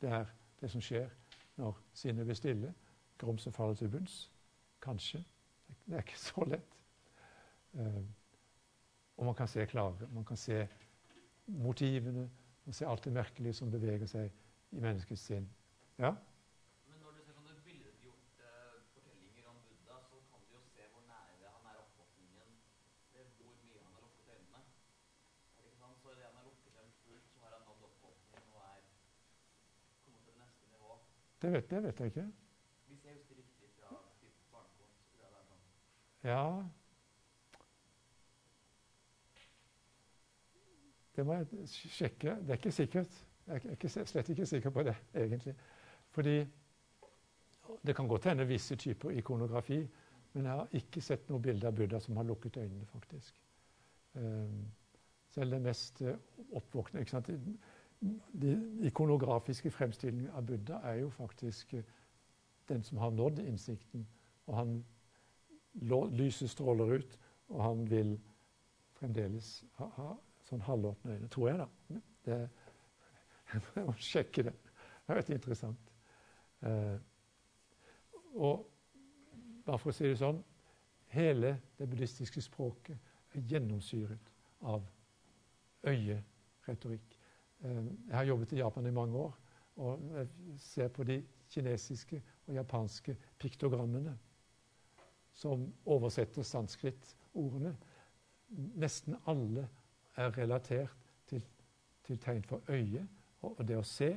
Det 0.01 0.09
er 0.09 0.25
det 0.61 0.71
som 0.71 0.81
skjer 0.81 1.09
når 1.57 1.77
sinnet 1.93 2.25
blir 2.25 2.37
stille. 2.37 2.73
Grumset 3.17 3.53
faller 3.53 3.75
til 3.75 3.89
bunns. 3.89 4.31
Kanskje. 4.81 5.23
Det 5.85 5.93
er 5.93 6.05
ikke 6.05 6.19
så 6.19 6.45
lett. 6.47 6.77
Uh, 7.73 8.03
og 9.17 9.25
man 9.25 9.35
kan 9.35 9.47
se 9.47 9.65
klare. 9.65 10.09
Man 10.13 10.25
kan 10.25 10.37
se 10.37 10.67
motivene. 11.47 12.29
Man 12.65 12.73
ser 12.73 12.89
alt 12.89 13.05
det 13.05 13.13
merkelige 13.13 13.53
som 13.53 13.71
beveger 13.71 14.05
seg 14.09 14.31
i 14.71 14.81
menneskets 14.81 15.21
sinn. 15.29 15.47
Ja? 15.97 16.13
Det 31.41 31.51
vet, 31.53 31.69
det 31.69 31.83
vet 31.83 31.99
jeg 31.99 32.05
ikke. 32.13 32.27
Ja 36.23 36.63
Det 41.17 41.25
må 41.25 41.33
jeg 41.33 41.67
sjekke. 41.67 42.35
Det 42.45 42.49
er 42.49 42.59
ikke 42.59 42.71
sikkert. 42.71 43.23
Jeg 43.47 43.61
er 43.65 43.71
ikke, 43.71 43.89
slett 43.89 44.29
ikke 44.29 44.45
sikker 44.45 44.69
på 44.69 44.83
det, 44.83 44.93
egentlig. 45.15 45.55
Fordi 46.13 46.45
det 47.87 47.95
kan 47.95 48.07
godt 48.07 48.25
hende 48.29 48.45
visse 48.47 48.75
typer 48.75 49.09
ikonografi, 49.09 49.79
men 50.33 50.45
jeg 50.45 50.51
har 50.51 50.67
ikke 50.77 51.01
sett 51.01 51.29
noe 51.29 51.41
bilde 51.41 51.67
av 51.67 51.73
Buddha 51.75 51.99
som 51.99 52.19
har 52.19 52.27
lukket 52.27 52.57
øynene, 52.61 52.85
faktisk. 52.91 53.39
Um, 54.13 54.67
selv 55.33 55.51
det 55.55 55.61
mest 55.61 56.03
oppvåkne? 56.51 57.01
De 58.41 58.79
ikonografiske 58.85 59.71
fremstillingene 59.71 60.33
av 60.37 60.45
Buddha 60.45 60.81
er 60.85 61.01
jo 61.01 61.09
faktisk 61.09 61.73
eh, 61.73 61.83
den 62.69 62.83
som 62.83 62.97
har 62.97 63.09
nådd 63.11 63.39
innsikten. 63.39 64.07
Og 64.45 64.55
han 64.57 64.85
lyset 66.17 66.49
stråler 66.49 66.97
ut, 66.99 67.19
og 67.47 67.63
han 67.63 67.89
vil 67.89 68.17
fremdeles 68.99 69.63
ha, 69.77 69.87
ha 69.97 70.13
sånn 70.47 70.63
halvåpne 70.65 71.17
øyne. 71.17 71.29
Tror 71.31 71.49
jeg, 71.49 71.59
da. 71.59 71.99
Det, 72.25 72.39
jeg 73.75 73.85
må 73.85 73.95
sjekke 73.99 74.47
det. 74.49 74.53
Det 74.53 75.13
har 75.13 75.21
vært 75.21 75.33
interessant. 75.35 75.93
Eh, 76.65 76.97
og 78.35 78.67
bare 79.65 79.79
for 79.81 79.91
å 79.91 79.95
si 79.95 80.07
det 80.07 80.19
sånn 80.19 80.43
Hele 81.07 81.53
det 81.79 81.85
buddhistiske 81.87 82.41
språket 82.43 82.97
er 83.31 83.45
gjennomsyret 83.47 84.31
av 84.67 84.83
øyeretorikk. 85.87 87.16
Eh, 87.63 87.83
jeg 88.07 88.15
har 88.15 88.23
jobbet 88.23 88.53
i 88.53 88.61
Japan 88.61 88.85
i 88.85 88.91
mange 88.91 89.17
år 89.17 89.37
og 89.77 90.27
ser 90.57 90.87
på 90.89 91.03
de 91.03 91.19
kinesiske 91.49 92.21
og 92.47 92.55
japanske 92.55 93.13
piktogrammene 93.39 94.15
som 95.37 95.67
oversetter 95.85 96.41
sanskrit-ordene. 96.41 97.75
Nesten 98.81 99.15
alle 99.27 99.67
er 100.15 100.37
relatert 100.37 100.95
til, 101.27 101.43
til 102.03 102.17
tegn 102.17 102.43
for 102.43 102.61
øye 102.69 103.07
og, 103.41 103.59
og 103.59 103.67
det 103.67 103.77
å 103.77 103.85
se, 103.85 104.15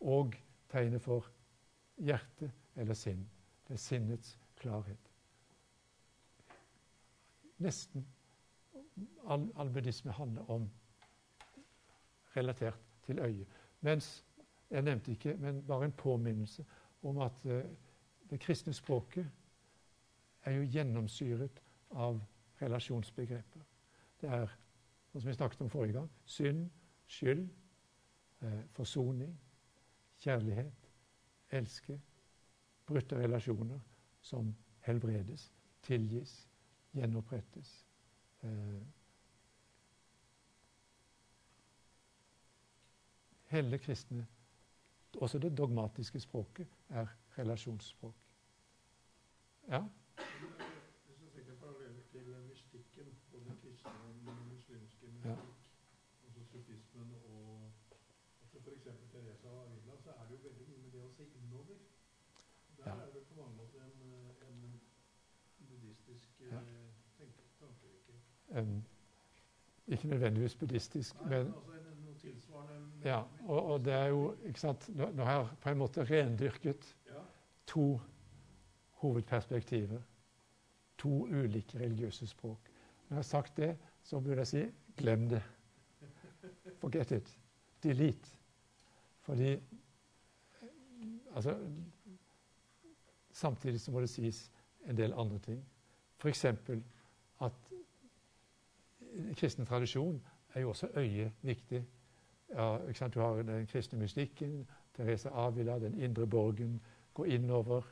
og 0.00 0.34
tegnet 0.72 1.02
for 1.02 1.28
hjerte 2.00 2.50
eller 2.76 2.98
sinn. 2.98 3.22
Det 3.68 3.76
er 3.76 3.82
sinnets 3.82 4.34
klarhet. 4.58 5.10
Nesten 7.60 8.06
all, 9.28 9.46
all 9.54 9.70
buddhisme 9.70 10.12
handler 10.16 10.50
om 10.50 10.70
relatert 12.36 12.78
til 13.02 13.18
øyet. 13.18 13.46
Mens 13.80 14.24
jeg 14.70 14.82
nevnte 14.82 15.10
ikke, 15.10 15.36
men 15.36 15.62
bare 15.66 15.84
en 15.84 15.92
påminnelse 15.92 16.64
om 17.02 17.18
at 17.18 17.44
uh, 17.44 17.62
det 18.30 18.40
kristne 18.40 18.72
språket 18.72 19.30
er 20.42 20.52
jo 20.52 20.62
gjennomsyret 20.62 21.62
av 21.90 22.20
relasjonsbegreper. 22.62 23.60
Det 24.20 24.28
er, 24.28 24.46
som 25.12 25.28
vi 25.28 25.34
snakket 25.34 25.60
om 25.60 25.70
forrige 25.70 25.92
gang, 25.92 26.10
synd, 26.24 26.70
skyld, 27.06 27.48
uh, 28.42 28.60
forsoning, 28.72 29.40
kjærlighet, 30.18 30.90
elske, 31.50 32.00
brutte 32.86 33.16
relasjoner 33.16 33.80
som 34.20 34.54
helbredes, 34.80 35.52
tilgis, 35.82 36.48
gjenopprettes. 36.92 37.86
Uh, 38.42 38.82
Hele 43.50 43.78
kristne, 43.78 44.26
også 45.18 45.38
det 45.38 45.58
dogmatiske 45.58 46.20
språket, 46.20 46.68
er 46.88 47.06
relasjonsspråk. 47.38 48.14
Ja? 49.68 49.80
Hvis 51.06 51.18
du 51.20 51.26
tenker 51.34 51.54
paralleller 51.54 52.02
til 52.12 52.36
mystikken, 52.48 53.06
både 53.32 53.56
kristne 53.62 53.90
og 53.90 54.14
den 54.14 54.52
muslimske 54.52 55.06
mystikk, 55.06 55.24
Ja. 55.24 55.36
altså 56.26 56.44
sufismen 56.52 57.14
og 57.24 57.72
altså 58.42 58.58
f.eks. 58.58 58.84
Teresa 59.12 59.48
av 59.48 59.66
Avila, 59.66 59.96
så 60.04 60.10
er 60.10 60.24
det 60.28 60.34
jo 60.36 60.48
veldig 60.48 60.68
mye 60.68 60.78
med 60.84 60.90
det 60.92 61.02
å 61.02 61.10
se 61.16 61.24
innover. 61.40 61.76
Der 62.76 62.90
Ja. 62.90 62.96
er 63.02 63.10
det 63.14 63.22
på 63.28 63.34
mange 63.34 63.56
måter 63.56 63.78
en, 63.84 64.02
eh, 64.02 64.48
en 64.48 64.80
buddhistisk 65.68 66.40
Ja. 66.40 66.56
eh, 66.56 66.90
tankerekke. 67.58 68.84
ikke 69.86 70.08
nødvendigvis 70.08 70.56
buddhistisk, 70.56 71.14
Nei, 71.14 71.28
men 71.28 71.44
men 71.44 71.54
altså 71.54 71.79
ja, 73.04 73.22
og, 73.46 73.64
og 73.64 73.84
det 73.84 73.92
er 73.92 74.06
jo 74.06 74.34
ikke 74.46 74.60
sant, 74.60 74.88
Nå, 74.96 75.10
nå 75.16 75.24
har 75.24 75.38
jeg 75.38 75.58
på 75.60 75.70
en 75.70 75.78
måte 75.78 76.04
rendyrket 76.04 76.96
to 77.70 78.00
hovedperspektiver. 79.00 80.00
To 80.98 81.26
ulike 81.26 81.78
religiøse 81.80 82.26
språk. 82.26 82.70
Når 83.08 83.14
jeg 83.14 83.18
har 83.18 83.22
sagt 83.22 83.56
det, 83.56 83.76
så 84.02 84.20
burde 84.20 84.44
jeg 84.44 84.46
si 84.46 84.64
glem 84.96 85.28
det. 85.28 85.42
Forget 86.78 87.12
it. 87.12 87.38
Delete. 87.82 88.36
Fordi 89.20 89.58
Altså 91.34 91.58
Samtidig 93.32 93.80
så 93.80 93.90
må 93.90 94.00
det 94.00 94.10
sies 94.10 94.52
en 94.88 94.96
del 94.96 95.12
andre 95.12 95.38
ting. 95.38 95.64
F.eks. 96.18 96.44
at 96.44 97.52
i 99.12 99.34
kristen 99.34 99.66
tradisjon 99.66 100.22
er 100.54 100.60
jo 100.60 100.68
også 100.68 100.88
øyet 100.96 101.32
viktig. 101.42 101.84
Ja? 102.54 103.08
Du 103.08 103.20
har 103.20 103.42
den 103.42 103.66
kristne 103.66 103.98
mystikken, 103.98 104.68
Therese 104.96 105.30
Avila, 105.30 105.78
den 105.78 105.94
indre 105.94 106.26
borgen, 106.26 106.80
gå 107.14 107.24
innover. 107.24 107.82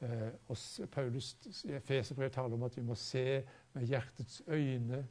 Eh, 0.00 0.32
og 0.48 0.56
Paulus 0.92 1.36
i 1.64 2.28
taler 2.28 2.54
om 2.54 2.62
at 2.62 2.76
vi 2.76 2.82
må 2.82 2.94
se 2.94 3.44
med 3.72 3.86
hjertets 3.86 4.42
øyne. 4.48 5.06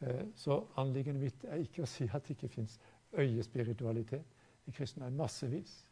Eh, 0.00 0.24
så 0.34 0.66
anliggendet 0.76 1.22
mitt 1.22 1.44
er 1.44 1.62
ikke 1.62 1.82
å 1.82 1.90
si 1.90 2.08
at 2.12 2.22
det 2.28 2.36
ikke 2.36 2.48
fins 2.48 2.78
øyespiritualitet. 3.12 4.36
I 4.66 4.70
er 5.02 5.10
massevis. 5.10 5.90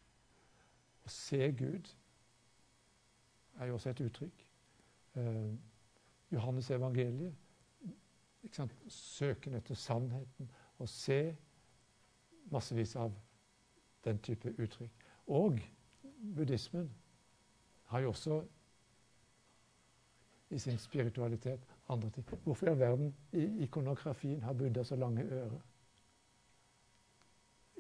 Å 1.05 1.09
se 1.09 1.53
Gud 1.59 1.91
er 3.59 3.67
jo 3.67 3.75
også 3.75 3.91
et 3.91 4.01
uttrykk. 4.01 4.47
Eh, 5.17 5.53
Johannes 6.33 6.71
evangeliet, 6.71 7.35
søken 8.89 9.55
etter 9.55 9.75
sannheten. 9.75 10.51
Å 10.79 10.87
se 10.87 11.37
massevis 12.51 12.97
av 12.97 13.13
den 14.05 14.19
type 14.19 14.55
uttrykk. 14.59 15.07
Og 15.27 15.61
buddhismen 16.37 16.91
har 17.91 18.01
jo 18.01 18.09
også 18.09 18.43
i 20.51 20.59
sin 20.59 20.79
spiritualitet 20.79 21.61
andre 21.89 22.11
ting. 22.11 22.27
Hvorfor 22.45 22.67
i 22.67 22.71
all 22.71 22.79
verden 22.79 23.15
i 23.33 23.63
ikonografien 23.63 24.43
har 24.43 24.53
Buddha 24.53 24.85
så 24.85 24.97
lange 24.97 25.23
ører? 25.23 25.61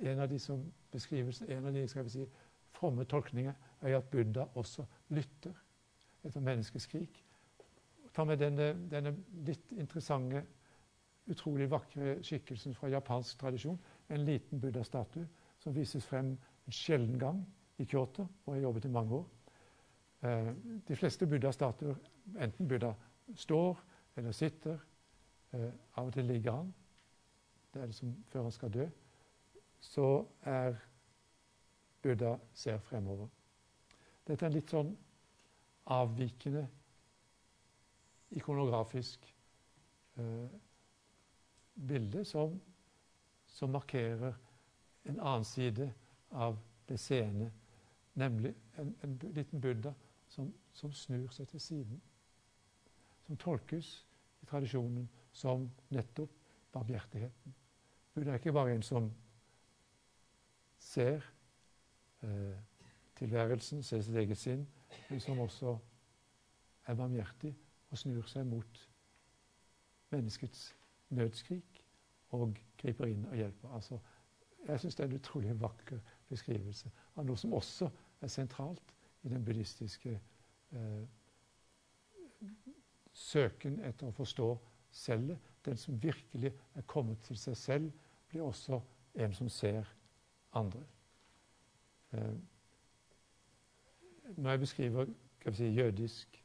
En 0.00 0.18
av 0.18 0.28
de 0.28 0.38
som 0.38 0.72
beskrives, 0.92 1.42
en 1.42 1.66
av 1.66 1.72
de 1.72 1.88
skal 1.88 2.04
vi 2.04 2.10
si, 2.10 2.26
fromme 2.72 3.04
tolkninger 3.04 3.52
er 3.80 3.96
at 3.96 4.04
Buddha 4.10 4.46
også 4.54 4.84
lytter 5.08 5.52
etter 6.24 6.40
menneskeskrik. 6.40 7.24
Ta 8.14 8.24
med 8.24 8.40
denne, 8.40 8.72
denne 8.90 9.14
litt 9.46 9.72
interessante, 9.72 10.42
utrolig 11.30 11.70
vakre 11.70 12.16
skikkelsen 12.24 12.74
fra 12.74 12.88
japansk 12.88 13.38
tradisjon. 13.38 13.78
En 14.10 14.24
liten 14.24 14.60
buddha-statue 14.60 15.26
som 15.58 15.74
vises 15.74 16.06
frem 16.06 16.32
en 16.66 16.72
sjelden 16.72 17.18
gang 17.18 17.44
i 17.78 17.84
Kyoto, 17.84 18.26
og 18.46 18.54
jeg 18.54 18.62
jobbet 18.62 18.84
i 18.84 18.88
mange 18.88 19.14
år. 19.14 19.28
Eh, 20.22 20.52
de 20.88 20.96
fleste 20.96 21.26
buddha-statuer, 21.26 21.94
enten 22.40 22.68
Buddha 22.68 22.92
står 23.36 23.78
eller 24.16 24.32
sitter, 24.32 24.78
eh, 25.52 25.70
av 25.96 26.06
og 26.06 26.12
til 26.12 26.24
ligger 26.24 26.52
han, 26.52 26.74
det 27.74 27.82
er 27.82 27.86
det 27.86 27.94
som 27.94 28.14
før 28.28 28.42
han 28.42 28.52
skal 28.52 28.72
dø, 28.72 28.88
så 29.80 30.26
er 30.42 30.74
Buddha 32.02 32.34
ser 32.52 32.78
fremover. 32.78 33.28
Dette 34.26 34.44
er 34.44 34.50
en 34.50 34.54
litt 34.54 34.70
sånn 34.70 34.90
avvikende 35.90 36.66
ikonografisk 38.36 39.24
eh, 40.20 40.58
bilde 41.74 42.24
som, 42.24 42.60
som 43.60 43.70
markerer 43.70 44.34
en 45.04 45.20
annen 45.20 45.44
side 45.44 45.92
av 46.30 46.56
det 46.88 46.96
seende, 46.98 47.50
nemlig 48.14 48.54
en, 48.80 48.94
en 49.04 49.18
liten 49.34 49.60
Buddha 49.60 49.92
som, 50.32 50.48
som 50.72 50.92
snur 50.96 51.28
seg 51.36 51.48
til 51.50 51.60
siden. 51.60 51.98
Som 53.26 53.36
tolkes 53.36 53.90
i 54.40 54.48
tradisjonen 54.48 55.04
som 55.36 55.66
nettopp 55.92 56.32
barmhjertigheten. 56.72 57.54
Buddha 58.14 58.32
er 58.32 58.40
ikke 58.40 58.56
bare 58.56 58.72
en 58.78 58.86
som 58.86 59.10
ser 60.80 61.20
eh, 62.24 62.56
tilværelsen, 63.20 63.82
ser 63.82 64.00
sitt 64.00 64.16
eget 64.16 64.40
sinn, 64.40 64.64
men 65.10 65.20
som 65.20 65.44
også 65.44 65.76
er 66.88 66.96
barmhjertig 66.96 67.52
og 67.90 68.00
snur 68.00 68.24
seg 68.32 68.48
mot 68.48 68.82
menneskets 70.16 70.70
nødskrik 71.12 71.84
og 72.32 72.56
griper 72.80 73.10
inn 73.10 73.26
og 73.28 73.36
hjelper. 73.36 73.74
Altså, 73.76 73.98
jeg 74.66 74.80
syns 74.80 74.96
det 74.96 75.04
er 75.04 75.08
en 75.08 75.20
utrolig 75.20 75.54
vakker 75.60 76.00
beskrivelse 76.28 76.90
av 77.16 77.26
noe 77.26 77.40
som 77.40 77.54
også 77.56 77.88
er 78.20 78.32
sentralt 78.32 78.94
i 79.22 79.32
den 79.32 79.44
buddhistiske 79.44 80.12
eh, 80.76 81.02
søken 83.12 83.80
etter 83.84 84.08
å 84.08 84.16
forstå 84.16 84.50
selvet. 84.90 85.50
Den 85.64 85.76
som 85.76 85.98
virkelig 86.02 86.52
er 86.74 86.86
kommet 86.88 87.20
til 87.26 87.38
seg 87.38 87.56
selv, 87.56 87.90
blir 88.30 88.46
også 88.46 88.80
en 89.20 89.34
som 89.34 89.48
ser 89.48 89.88
andre. 90.56 90.84
Eh, 92.12 92.36
når 94.36 94.50
jeg 94.50 94.60
beskriver 94.60 95.10
si, 95.52 95.64
jødisk, 95.64 96.44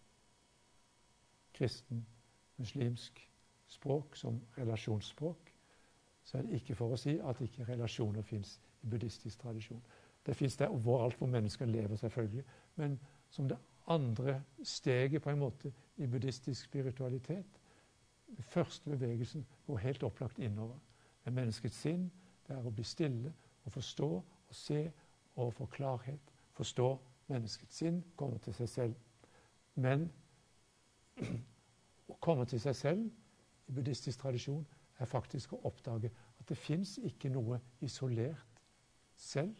kristen, 1.54 2.06
muslimsk 2.58 3.21
språk 3.67 4.15
som 4.15 4.41
relasjonsspråk, 4.58 5.45
så 6.26 6.38
er 6.38 6.42
det 6.42 6.58
ikke 6.58 6.76
for 6.76 6.94
å 6.94 6.98
si 6.98 7.20
at 7.22 7.42
ikke 7.42 7.68
relasjoner 7.68 8.26
fins 8.26 8.58
i 8.84 8.90
buddhistisk 8.90 9.40
tradisjon. 9.44 9.82
Det 10.26 10.34
fins 10.36 10.58
der 10.58 10.74
overalt 10.74 11.18
hvor 11.18 11.30
mennesker 11.30 11.66
lever, 11.70 11.96
selvfølgelig. 11.96 12.44
Men 12.76 13.00
som 13.30 13.48
det 13.48 13.58
andre 13.88 14.42
steget 14.64 15.22
på 15.22 15.30
en 15.30 15.40
måte 15.40 15.72
i 15.98 16.08
buddhistisk 16.08 16.66
spiritualitet 16.66 17.62
Den 18.26 18.44
første 18.44 18.90
bevegelsen 18.90 19.46
går 19.68 19.78
helt 19.78 20.04
opplagt 20.04 20.40
innover. 20.40 20.76
Med 21.26 21.34
menneskets 21.34 21.78
sinn. 21.78 22.12
Det 22.48 22.56
er 22.56 22.66
å 22.66 22.72
bli 22.74 22.84
stille 22.84 23.34
og 23.66 23.72
forstå 23.72 24.08
og 24.16 24.56
se 24.56 24.92
og 25.36 25.54
få 25.54 25.66
klarhet. 25.66 26.34
Forstå 26.58 26.88
menneskets 27.28 27.78
sinn, 27.78 28.04
komme 28.16 28.38
til 28.38 28.54
seg 28.54 28.70
selv. 28.70 28.96
Men 29.76 30.10
å 32.12 32.18
komme 32.20 32.46
til 32.46 32.60
seg 32.60 32.76
selv 32.76 33.06
i 33.70 33.78
buddhistisk 33.78 34.20
tradisjon 34.20 34.66
er 35.00 35.06
faktisk 35.06 35.54
å 35.54 35.62
oppdage 35.68 36.12
at 36.40 36.50
det 36.50 36.58
fins 36.58 36.98
ikke 37.04 37.30
noe 37.30 37.60
isolert 37.84 38.62
selv. 39.16 39.56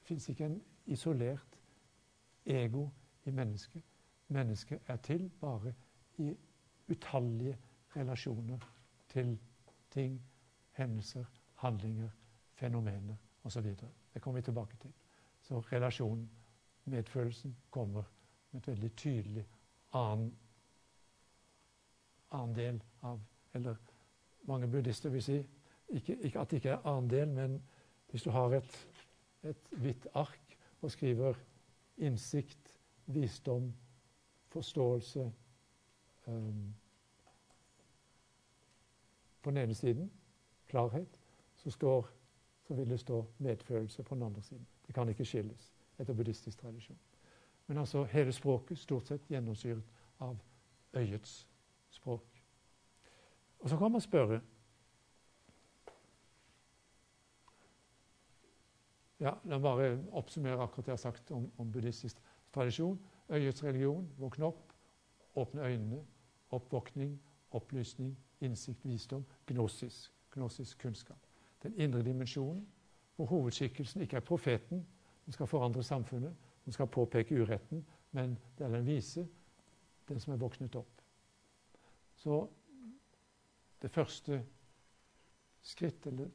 Det 0.00 0.06
fins 0.08 0.28
ikke 0.28 0.48
en 0.48 0.60
isolert 0.86 1.58
ego 2.44 2.88
i 3.24 3.30
mennesket. 3.30 3.82
Mennesket 4.30 4.88
er 4.88 4.96
til 4.96 5.28
bare 5.40 5.74
i 6.18 6.30
utallige 6.90 7.58
relasjoner 7.96 8.58
til 9.08 9.38
ting, 9.90 10.20
hendelser, 10.72 11.24
handlinger, 11.54 12.10
fenomener 12.54 13.16
osv. 13.44 13.74
Det 14.14 14.22
kommer 14.22 14.38
vi 14.38 14.44
tilbake 14.44 14.76
til. 14.80 14.92
Så 15.42 15.60
relasjonen, 15.60 16.30
medfølelsen, 16.84 17.56
kommer 17.70 18.02
med 18.50 18.60
et 18.60 18.68
veldig 18.68 18.90
tydelig 18.96 19.46
annen, 19.92 20.36
annen 22.30 22.54
del 22.54 22.82
av 23.02 23.20
Eller 23.54 23.76
mange 24.42 24.68
buddhister 24.68 25.10
vil 25.10 25.22
si 25.22 25.46
ikke, 25.88 26.16
ikke 26.20 26.40
at 26.40 26.50
det 26.50 26.56
ikke 26.56 26.68
er 26.68 26.86
annen 26.86 27.10
del, 27.10 27.28
men 27.28 27.62
hvis 28.10 28.22
du 28.22 28.30
har 28.30 28.54
et, 28.54 28.88
et 29.42 29.70
hvitt 29.70 30.06
ark 30.14 30.56
og 30.80 30.90
skriver 30.90 31.34
innsikt, 31.98 32.76
visdom, 33.06 33.74
forståelse 34.48 35.32
um, 36.26 36.74
på 39.42 39.50
den 39.50 39.56
ene 39.56 39.74
siden, 39.74 40.12
klarhet, 40.68 41.20
så, 41.56 41.70
står, 41.70 42.10
så 42.68 42.74
vil 42.74 42.90
det 42.90 43.00
stå 43.00 43.24
medfølelse 43.38 44.02
på 44.02 44.14
den 44.14 44.22
andre 44.22 44.42
siden. 44.42 44.66
Det 44.86 44.94
kan 44.94 45.08
ikke 45.08 45.24
skilles 45.24 45.72
etter 45.98 46.14
buddhistisk 46.14 46.58
tradisjon. 46.58 46.98
Men 47.66 47.78
altså 47.78 48.04
hele 48.04 48.32
språket 48.32 48.78
stort 48.78 49.06
sett 49.06 49.28
gjennomsyret 49.28 49.82
av 50.20 50.38
øyets 50.96 51.46
språk. 51.90 52.29
Og 53.60 53.68
så 53.68 53.76
kan 53.76 53.92
man 53.92 54.00
spørre 54.00 54.40
Ja, 59.20 59.34
La 59.44 59.58
meg 59.58 59.62
bare 59.62 59.88
oppsummere 60.16 60.62
akkurat 60.64 60.86
det 60.86 60.94
jeg 60.94 60.96
har 60.96 61.02
sagt 61.02 61.30
om, 61.36 61.50
om 61.60 61.72
buddhistisk 61.72 62.22
tradisjon. 62.54 62.96
Øyets 63.30 63.64
religion, 63.64 64.06
våkne 64.18 64.46
opp, 64.48 64.72
åpne 65.36 65.66
øynene, 65.66 65.98
oppvåkning, 66.50 67.20
opplysning, 67.50 68.18
innsikt, 68.40 68.84
visdom, 68.84 69.26
gnosis. 69.46 70.12
Gnosis 70.32 70.74
kunnskap. 70.74 71.18
Den 71.62 71.74
indre 71.76 72.02
dimensjonen, 72.02 72.66
hvor 73.16 73.26
hovedskikkelsen 73.26 74.00
ikke 74.00 74.16
er 74.16 74.20
profeten, 74.20 74.86
som 75.24 75.32
skal 75.32 75.46
forandre 75.46 75.82
samfunnet, 75.82 76.36
som 76.64 76.72
skal 76.72 76.86
påpeke 76.86 77.42
uretten, 77.42 77.86
men 78.12 78.38
det 78.58 78.66
er 78.66 78.72
den 78.72 78.86
vise, 78.86 79.28
den 80.08 80.20
som 80.20 80.32
er 80.32 80.40
våknet 80.40 80.74
opp. 80.74 81.02
Så 82.16 82.46
det 83.82 83.90
første 83.90 84.42
skritt, 85.62 86.06
eller 86.06 86.28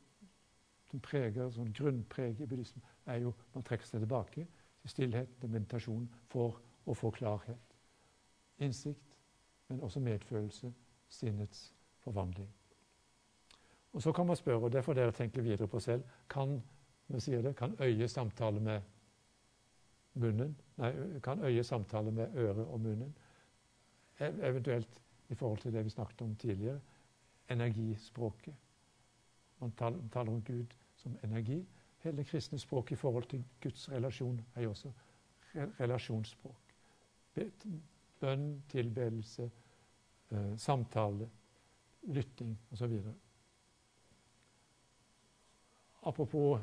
som 0.89 1.01
preger, 1.01 1.49
sånn 1.51 1.73
grunnpreg 1.73 2.41
i 2.41 2.47
buddhismen, 2.47 2.84
er 3.05 3.23
jo 3.25 3.34
man 3.53 3.65
trekker 3.65 3.88
seg 3.88 4.03
tilbake 4.03 4.45
til 4.81 4.89
stillhet, 4.89 5.31
til 5.41 5.49
meditasjon, 5.49 6.05
for 6.29 6.60
å 6.86 6.93
få 6.93 7.12
klarhet. 7.12 7.77
Innsikt, 8.62 9.17
men 9.67 9.81
også 9.81 9.99
medfølelse, 9.99 10.71
sinnets 11.10 11.73
forvandling. 12.05 12.49
Og 13.95 14.01
Så 14.01 14.12
kan 14.12 14.27
man 14.27 14.36
spørre, 14.36 14.65
og 14.67 14.71
det 14.71 14.84
får 14.84 14.93
dere 14.93 15.12
tenke 15.12 15.41
videre 15.41 15.67
på 15.67 15.79
selv, 15.79 16.03
kan, 16.29 16.63
det, 17.08 17.55
kan 17.58 17.75
øyet 17.79 18.12
samtale 18.12 18.60
med 18.60 18.81
munnen? 20.13 20.55
Nei, 20.77 20.91
kan 21.23 21.43
øyet 21.43 21.65
samtale 21.65 22.12
med 22.12 22.36
øret 22.36 22.65
og 22.65 22.79
munnen? 22.79 23.15
E- 24.19 24.47
eventuelt 24.49 25.01
i 25.29 25.36
forhold 25.36 25.58
til 25.60 25.73
det 25.73 25.84
vi 25.86 25.89
snakket 25.89 26.21
om 26.21 26.36
tidligere, 26.36 26.79
energispråket. 27.49 28.53
Man 29.60 29.71
taler 29.71 30.31
om 30.31 30.41
Gud 30.41 30.75
som 30.95 31.17
energi. 31.23 31.65
Hele 31.99 32.23
kristne 32.23 32.60
språket 32.60 32.91
i 32.91 32.95
forhold 32.95 33.23
til 33.23 33.43
Guds 33.62 33.91
relasjon 33.91 34.41
er 34.55 34.62
jo 34.62 34.69
også 34.69 34.91
relasjonsspråk. 35.55 36.75
Bønn, 38.19 38.63
tilbedelse, 38.69 39.51
eh, 40.31 40.58
samtale, 40.58 41.29
lytting 42.03 42.60
osv. 42.71 43.01
Apropos 46.03 46.60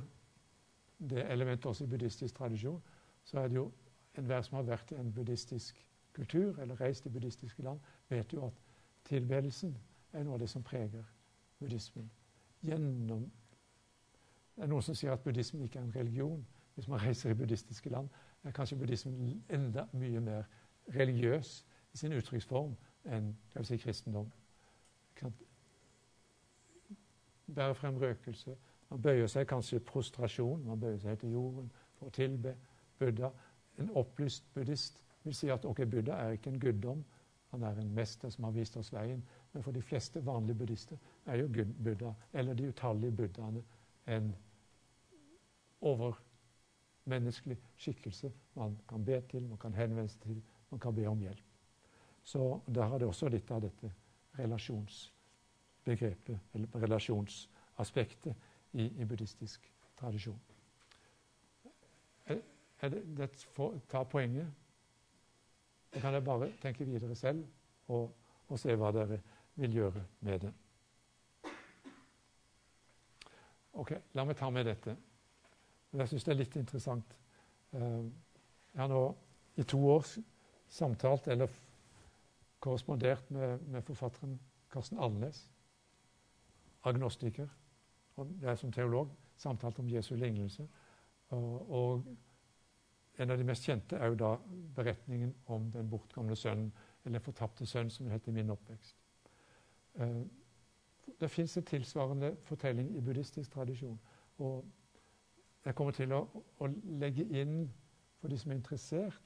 det 0.99 1.31
elementet 1.31 1.67
også 1.67 1.85
i 1.85 1.87
buddhistisk 1.87 2.35
tradisjon, 2.35 2.83
så 3.25 3.39
er 3.39 3.49
det 3.49 3.57
jo 3.57 3.73
enhver 4.19 4.43
som 4.43 4.57
har 4.57 4.63
vært 4.63 4.93
i 4.93 4.95
en 4.95 5.13
buddhistisk 5.13 5.87
kultur 6.13 6.59
eller 6.61 6.81
reist 6.81 7.07
i 7.07 7.11
buddhistiske 7.11 7.63
land, 7.63 7.81
vet 8.09 8.33
jo 8.33 8.47
at 8.47 8.61
tilbedelsen 9.05 9.77
er 10.13 10.25
noe 10.25 10.35
av 10.35 10.41
det 10.41 10.49
som 10.51 10.63
preger 10.63 11.05
buddhismen. 11.61 12.11
Gjennom 12.63 13.31
Det 14.57 14.63
er 14.63 14.69
noen 14.69 14.85
som 14.85 14.95
sier 14.95 15.13
at 15.13 15.23
buddhismen 15.25 15.63
ikke 15.65 15.79
er 15.79 15.85
en 15.87 15.95
religion. 15.95 16.47
Hvis 16.75 16.89
man 16.89 17.01
reiser 17.01 17.31
i 17.31 17.35
buddhistiske 17.35 17.91
land, 17.91 18.09
er 18.45 18.51
kanskje 18.51 18.77
buddhismen 18.79 19.45
enda 19.51 19.87
mye 19.93 20.21
mer 20.21 20.43
religiøs 20.95 21.65
i 21.93 21.97
sin 21.97 22.13
uttrykksform 22.13 22.75
enn 23.05 23.33
si, 23.65 23.77
kristendom. 23.77 24.29
Bære 27.55 27.75
frem 27.75 27.97
røkelse. 27.97 28.57
Man 28.91 29.03
bøyer 29.03 29.27
seg 29.27 29.47
kanskje 29.49 29.81
prostrasjon. 29.81 30.67
Man 30.67 30.81
bøyer 30.81 30.99
seg 31.01 31.19
til 31.19 31.33
jorden 31.33 31.73
for 31.97 32.11
å 32.11 32.15
tilbe 32.15 32.55
Buddha. 32.99 33.33
En 33.81 33.91
opplyst 33.97 34.45
buddhist 34.55 35.01
vil 35.25 35.35
si 35.35 35.49
at 35.49 35.65
ok, 35.65 35.85
Buddha 35.91 36.13
er 36.13 36.37
ikke 36.37 36.51
en 36.51 36.61
guddom, 36.61 37.05
han 37.51 37.63
er 37.63 37.79
en 37.81 37.95
mester 37.95 38.31
som 38.31 38.45
har 38.45 38.55
vist 38.57 38.77
oss 38.77 38.93
veien. 38.93 39.23
Men 39.53 39.63
for 39.63 39.73
de 39.73 39.83
fleste 39.83 40.27
vanlige 40.27 40.59
buddhister 40.59 40.97
er 41.27 41.37
jo 41.37 41.47
Gud, 41.47 41.75
Buddha, 41.85 42.13
eller 42.33 42.55
de 42.55 42.69
utallige 42.69 43.13
buddhaene, 43.13 43.63
en 44.07 44.37
overmenneskelig 45.81 47.59
skikkelse 47.77 48.33
man 48.55 48.79
kan 48.89 49.05
be 49.05 49.23
til, 49.31 49.49
man 49.49 49.59
kan 49.59 49.75
henvende 49.75 50.09
seg 50.09 50.21
til, 50.23 50.43
man 50.71 50.81
kan 50.81 50.95
be 50.95 51.09
om 51.09 51.21
hjelp. 51.21 51.45
Så 52.25 52.61
der 52.67 52.83
har 52.87 52.99
det 52.99 53.09
også 53.09 53.29
litt 53.29 53.51
av 53.51 53.61
dette 53.63 53.93
relasjonsbegrepet, 54.39 56.39
eller 56.55 56.69
relasjonsaspektet, 56.87 58.35
i, 58.73 59.03
i 59.03 59.05
buddhistisk 59.05 59.73
tradisjon. 60.01 60.41
Er, 62.25 62.39
er 62.81 62.89
det, 62.89 63.17
det 63.19 63.31
for, 63.53 63.77
ta 63.89 64.05
poenget 64.09 64.47
så 65.93 66.01
kan 66.01 66.15
dere 66.15 66.25
bare 66.25 66.49
tenke 66.63 66.85
videre 66.89 67.15
selv 67.15 67.45
og, 67.93 68.15
og 68.49 68.61
se 68.61 68.73
hva 68.81 68.89
dere 68.97 69.19
vil 69.55 69.75
gjøre 69.75 70.05
med 70.21 70.39
det. 70.47 70.53
Ok, 73.73 73.93
La 74.15 74.25
meg 74.25 74.37
ta 74.37 74.51
med 74.53 74.67
dette. 74.69 74.97
Jeg 75.93 76.09
syns 76.09 76.25
det 76.25 76.33
er 76.33 76.41
litt 76.41 76.57
interessant. 76.57 77.17
Eh, 77.73 78.05
jeg 78.73 78.81
har 78.81 78.89
nå 78.89 79.03
i 79.61 79.65
to 79.69 79.81
år 79.93 80.07
samtalt 80.73 81.29
eller 81.33 81.53
korrespondert 82.63 83.31
med, 83.31 83.61
med 83.69 83.83
forfatteren 83.83 84.39
Karsten 84.73 84.99
Alnes, 84.99 85.43
agnostiker. 86.85 87.49
Og 88.17 88.31
jeg 88.41 88.59
som 88.59 88.73
teolog 88.73 89.11
samtalt 89.37 89.79
om 89.79 89.89
Jesu 89.89 90.15
lignelse. 90.17 90.69
Og, 91.29 91.71
og 91.73 92.07
en 93.19 93.31
av 93.31 93.39
de 93.39 93.45
mest 93.45 93.65
kjente 93.65 93.97
er 93.97 94.13
jo 94.13 94.19
da 94.21 94.33
beretningen 94.77 95.35
om 95.53 95.71
den 95.73 95.91
bortkomne 95.91 96.37
sønnen, 96.37 96.73
eller 97.05 97.21
fortapte 97.25 97.67
sønn, 97.67 97.91
som 97.91 98.07
det 98.07 98.17
het 98.17 98.29
i 98.29 98.37
min 98.37 98.53
oppvekst. 98.53 99.02
Eh, 100.01 100.23
det 101.21 101.31
fins 101.31 101.57
en 101.57 101.65
tilsvarende 101.65 102.37
fortelling 102.45 102.97
i 102.97 103.01
buddhistisk 103.01 103.51
tradisjon. 103.53 104.01
Og 104.39 104.65
jeg 105.65 105.75
kommer 105.75 105.93
til 105.93 106.13
å, 106.13 106.23
å, 106.59 106.69
legge 106.99 107.27
inn, 107.41 107.71
for 108.21 108.29
de 108.29 108.39
som 108.39 108.51
er 108.51 108.59
interessert, 108.59 109.21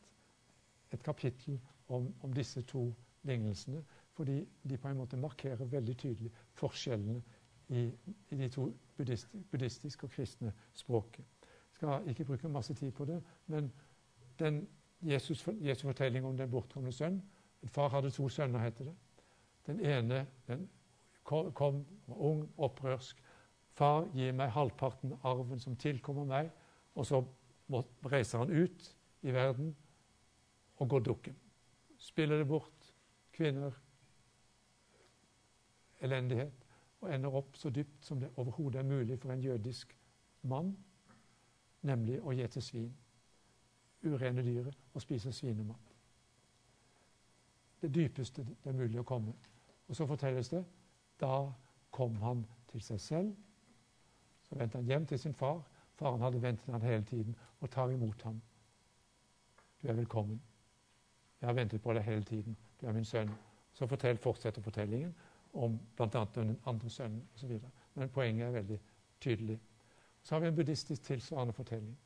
et 0.92 1.02
kapittel 1.02 1.58
om, 1.88 2.10
om 2.22 2.32
disse 2.32 2.62
to 2.62 2.88
lignelsene. 3.26 3.82
Fordi 4.16 4.40
de 4.62 4.78
på 4.78 4.88
en 4.88 4.96
måte 4.96 5.16
markerer 5.20 5.64
veldig 5.64 5.96
tydelig 5.98 6.32
forskjellene 6.56 7.22
i, 7.68 7.88
i 8.30 8.36
de 8.38 8.48
to 8.48 8.70
buddhistiske 8.96 10.06
og 10.06 10.12
kristne 10.12 10.52
språket 10.74 11.24
skal 11.76 12.08
ikke 12.08 12.24
bruke 12.24 12.48
masse 12.48 12.74
tid 12.74 12.92
på 12.92 13.04
det, 13.04 13.22
men 13.46 13.72
den 14.38 14.68
Jesus, 15.02 15.48
Jesu 15.60 15.86
fortelling 15.86 16.24
om 16.24 16.36
den 16.36 16.50
bortkomne 16.50 16.92
sønn 16.92 17.22
En 17.62 17.68
far 17.68 17.88
hadde 17.88 18.10
to 18.10 18.28
sønner, 18.28 18.60
heter 18.60 18.84
det. 18.84 18.94
Den 19.66 19.80
ene 19.80 20.26
den 20.46 20.68
kom, 21.24 21.86
ung, 22.08 22.52
opprørsk. 22.56 23.22
'Far, 23.76 24.06
gi 24.14 24.30
meg 24.32 24.54
halvparten 24.54 25.12
av 25.12 25.40
arven 25.40 25.60
som 25.60 25.76
tilkommer 25.76 26.24
meg.' 26.24 26.50
Og 26.94 27.06
så 27.06 27.20
reiser 28.08 28.38
han 28.38 28.50
ut 28.50 28.96
i 29.22 29.32
verden 29.32 29.76
og 30.78 30.88
går 30.88 31.00
dukken. 31.00 31.36
Spiller 31.98 32.38
det 32.38 32.48
bort. 32.48 32.94
Kvinner. 33.32 33.72
Elendighet. 36.00 36.66
Og 37.00 37.14
ender 37.14 37.34
opp 37.34 37.56
så 37.56 37.70
dypt 37.70 38.04
som 38.04 38.20
det 38.20 38.30
overhodet 38.36 38.80
er 38.80 38.88
mulig 38.88 39.18
for 39.20 39.32
en 39.32 39.42
jødisk 39.42 39.92
mann 40.42 40.76
nemlig 41.86 42.20
å 42.22 42.32
gjete 42.34 42.60
svin. 42.60 42.92
Urene 44.06 44.42
dyret 44.44 44.76
og 44.94 45.02
spise 45.02 45.32
svinemat. 45.32 45.92
Det 47.80 47.92
dypeste 47.94 48.44
det 48.46 48.70
er 48.70 48.76
mulig 48.76 49.00
å 49.00 49.06
komme. 49.06 49.34
Og 49.88 49.96
så 49.96 50.06
fortelles 50.06 50.48
det 50.48 50.64
da 51.20 51.52
kom 51.90 52.16
han 52.20 52.44
til 52.70 52.82
seg 52.82 53.00
selv. 53.00 53.36
Så 54.42 54.58
vendte 54.58 54.78
han 54.78 54.86
hjem 54.86 55.06
til 55.06 55.18
sin 55.18 55.34
far. 55.34 55.62
Faren 55.96 56.20
hadde 56.20 56.42
ventet 56.42 56.72
han 56.72 56.82
hele 56.82 57.04
tiden 57.04 57.36
og 57.60 57.70
tar 57.70 57.90
imot 57.90 58.22
ham. 58.22 58.42
Du 59.82 59.88
er 59.88 59.92
velkommen. 59.92 60.42
Jeg 61.40 61.48
har 61.48 61.54
ventet 61.54 61.82
på 61.82 61.92
deg 61.92 62.02
hele 62.02 62.24
tiden. 62.24 62.56
Du 62.80 62.86
er 62.86 62.92
min 62.92 63.04
sønn. 63.04 63.30
Så 63.72 63.86
fortell, 63.86 64.18
fortsetter 64.18 64.62
fortellingen 64.62 65.14
om 65.52 65.80
bl.a. 65.96 66.24
den 66.34 66.58
andre 66.66 66.90
sønnen 66.90 67.22
osv. 67.34 67.58
Men 67.94 68.08
poenget 68.08 68.46
er 68.46 68.50
veldig 68.50 68.80
tydelig. 69.20 69.60
Så 70.22 70.34
har 70.34 70.40
vi 70.40 70.46
en 70.46 70.56
buddhistisk 70.56 71.02
tilsvarende 71.02 71.52
fortelling. 71.52 71.98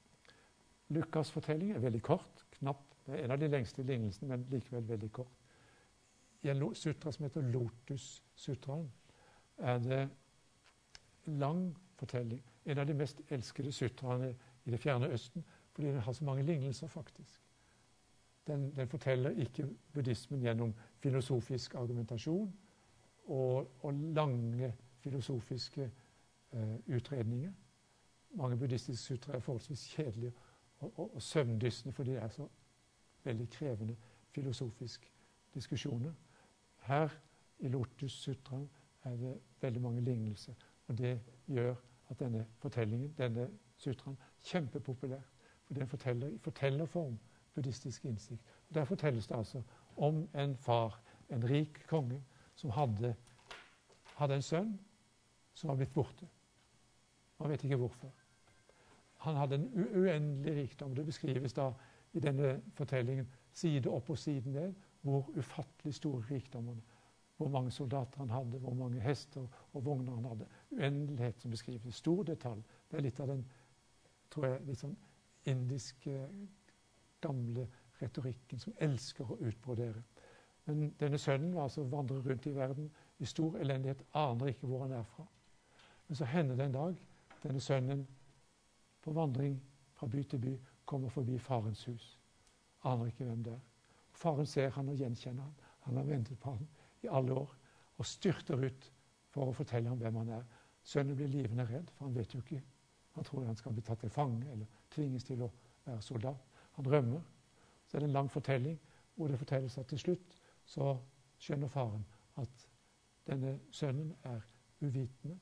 Lukas' 0.91 1.33
fortelling 1.33 1.73
er 1.73 1.79
veldig 1.79 2.03
kort. 2.03 2.47
knapp. 2.51 2.83
Det 3.07 3.15
er 3.15 3.25
en 3.25 3.31
av 3.31 3.39
de 3.39 3.49
lengste 3.49 3.83
lignelsene, 3.83 4.29
men 4.29 4.47
likevel 4.51 4.89
veldig 4.89 5.13
kort. 5.13 5.40
I 6.43 6.49
en 6.49 6.75
sutra 6.75 7.13
som 7.13 7.25
heter 7.25 7.43
Lotus-sutraen, 7.53 8.93
er 9.59 9.79
det 9.79 10.09
lang 11.27 11.79
fortelling. 11.99 12.43
En 12.65 12.79
av 12.79 12.87
de 12.87 12.95
mest 12.95 13.21
elskede 13.29 13.73
sutraene 13.73 14.35
i 14.65 14.71
det 14.71 14.81
fjerne 14.81 15.09
Østen, 15.13 15.45
fordi 15.73 15.89
den 15.89 16.01
har 16.01 16.13
så 16.13 16.25
mange 16.25 16.43
lignelser, 16.43 16.87
faktisk. 16.87 17.41
Den, 18.47 18.71
den 18.77 18.89
forteller 18.89 19.31
ikke 19.31 19.69
buddhismen 19.93 20.41
gjennom 20.41 20.75
filosofisk 20.99 21.75
argumentasjon 21.75 22.55
og, 23.27 23.71
og 23.81 23.95
lange 23.95 24.73
filosofiske 25.03 25.91
eh, 26.53 26.77
utredninger 26.97 27.53
mange 28.31 28.57
buddhistiske 28.57 29.05
sutra 29.05 29.33
er 29.33 29.39
forholdsvis 29.39 29.87
kjedelige 29.87 30.33
og, 30.79 30.93
og, 30.99 31.15
og 31.15 31.23
søvndyssende 31.23 31.93
fordi 31.93 32.11
det 32.11 32.23
er 32.23 32.29
så 32.29 32.49
veldig 33.25 33.51
krevende 33.51 33.97
filosofiske 34.31 35.09
diskusjoner. 35.55 36.13
Her 36.81 37.09
i 37.59 37.69
Lotus 37.69 38.13
Sutraen 38.13 38.71
er 39.05 39.17
det 39.17 39.35
veldig 39.61 39.83
mange 39.83 40.01
lignelser. 40.01 40.55
Og 40.89 40.99
det 40.99 41.21
gjør 41.47 41.75
at 42.11 42.21
denne 42.21 42.47
fortellingen, 42.59 43.15
denne 43.19 43.49
sutraen, 43.77 44.19
kjempepopulær. 44.45 45.23
For 45.65 45.75
den 45.75 45.89
forteller 45.89 46.29
i 46.29 46.39
fortellerform 46.39 47.19
buddhistisk 47.55 48.05
innsikt. 48.05 48.43
Og 48.69 48.75
Der 48.75 48.85
fortelles 48.85 49.27
det 49.27 49.37
altså 49.37 49.63
om 49.97 50.29
en 50.35 50.57
far, 50.57 51.01
en 51.31 51.51
rik 51.51 51.85
konge, 51.87 52.23
som 52.55 52.71
hadde, 52.71 53.15
hadde 54.17 54.35
en 54.35 54.43
sønn 54.43 54.79
som 55.55 55.69
var 55.69 55.77
blitt 55.77 55.93
borte. 55.95 56.29
Man 57.39 57.51
vet 57.51 57.65
ikke 57.65 57.77
hvorfor. 57.77 58.11
han 59.21 59.37
hadde 59.37 59.55
en 59.55 59.73
uendelig 59.97 60.55
rikdom. 60.57 60.95
Det 60.95 61.07
beskrives 61.07 61.53
da 61.53 61.73
i 62.13 62.21
denne 62.21 62.63
fortellingen 62.75 63.29
side 63.53 63.91
opp 63.91 64.11
og 64.11 64.19
side 64.19 64.51
ned 64.51 64.75
hvor 65.03 65.31
ufattelig 65.37 65.95
store 65.95 66.25
rikdommer 66.31 66.77
Hvor 67.37 67.49
mange 67.49 67.71
soldater 67.71 68.19
han 68.19 68.31
hadde, 68.31 68.59
hvor 68.59 68.75
mange 68.75 69.01
hester 69.01 69.47
og 69.73 69.85
vogner 69.85 70.15
han 70.15 70.25
hadde. 70.25 70.47
Uendelighet 70.71 71.41
som 71.41 71.51
beskrives. 71.51 71.95
Stor 71.95 72.23
detalj. 72.23 72.61
Det 72.91 72.99
er 72.99 73.03
litt 73.03 73.21
av 73.21 73.31
den 73.31 73.47
tror 74.31 74.47
jeg, 74.47 74.61
litt 74.67 74.79
sånn 74.79 74.97
indiske, 75.49 76.29
gamle 77.21 77.67
retorikken 78.01 78.61
som 78.61 78.77
elsker 78.81 79.31
å 79.31 79.39
utbrodere. 79.41 80.03
Men 80.69 80.93
denne 81.01 81.19
sønnen 81.19 81.55
var 81.55 81.69
altså 81.69 81.87
vandrer 81.89 82.21
rundt 82.25 82.47
i 82.47 82.55
verden 82.55 82.91
i 83.19 83.29
stor 83.29 83.57
elendighet, 83.61 84.05
aner 84.13 84.53
ikke 84.53 84.69
hvor 84.69 84.85
han 84.85 84.95
er 85.01 85.09
fra. 85.15 85.27
Men 86.09 86.21
så 86.21 86.29
hender 86.29 86.57
det 86.57 86.69
en 86.69 86.77
dag 86.77 87.03
denne 87.43 87.61
sønnen 87.61 88.07
på 89.03 89.17
vandring 89.17 89.57
fra 89.97 90.09
by 90.11 90.23
til 90.29 90.45
by 90.45 90.55
kommer 90.85 91.09
forbi 91.09 91.39
farens 91.39 91.85
hus. 91.89 92.19
Aner 92.85 93.11
ikke 93.11 93.25
hvem 93.25 93.45
det 93.45 93.53
er. 93.53 93.70
Faren 94.21 94.47
ser 94.47 94.73
han 94.77 94.89
og 94.93 95.01
gjenkjenner 95.01 95.47
han. 95.47 95.69
Han 95.87 95.97
har 95.97 96.09
ventet 96.09 96.41
på 96.41 96.53
han 96.53 96.67
i 97.03 97.09
alle 97.09 97.33
år 97.41 97.55
og 98.01 98.07
styrter 98.09 98.61
ut 98.61 98.91
for 99.33 99.49
å 99.49 99.57
fortelle 99.57 99.89
ham 99.89 100.01
hvem 100.01 100.19
han 100.21 100.35
er. 100.41 100.45
Sønnen 100.85 101.17
blir 101.17 101.29
livende 101.29 101.65
redd, 101.69 101.91
for 101.95 102.09
han 102.09 102.17
vet 102.17 102.35
jo 102.35 102.41
ikke. 102.41 102.61
Han 103.17 103.27
tror 103.27 103.47
han 103.47 103.59
skal 103.59 103.75
bli 103.77 103.85
tatt 103.85 104.01
til 104.05 104.13
fange 104.13 104.49
eller 104.53 104.69
tvinges 104.93 105.27
til 105.29 105.45
å 105.45 105.51
være 105.87 106.03
soldat. 106.05 106.49
Han 106.79 106.89
rømmer. 106.89 107.23
Så 107.87 107.97
er 107.97 108.05
det 108.05 108.11
en 108.11 108.17
lang 108.17 108.31
fortelling 108.33 108.79
hvor 109.17 109.29
det 109.29 109.39
fortelles 109.41 109.77
at 109.79 109.89
til 109.91 110.01
slutt 110.01 110.37
så 110.65 110.95
skjønner 111.41 111.73
faren 111.73 112.05
at 112.41 112.67
denne 113.29 113.57
sønnen 113.75 114.13
er 114.25 114.45
uvitende. 114.81 115.37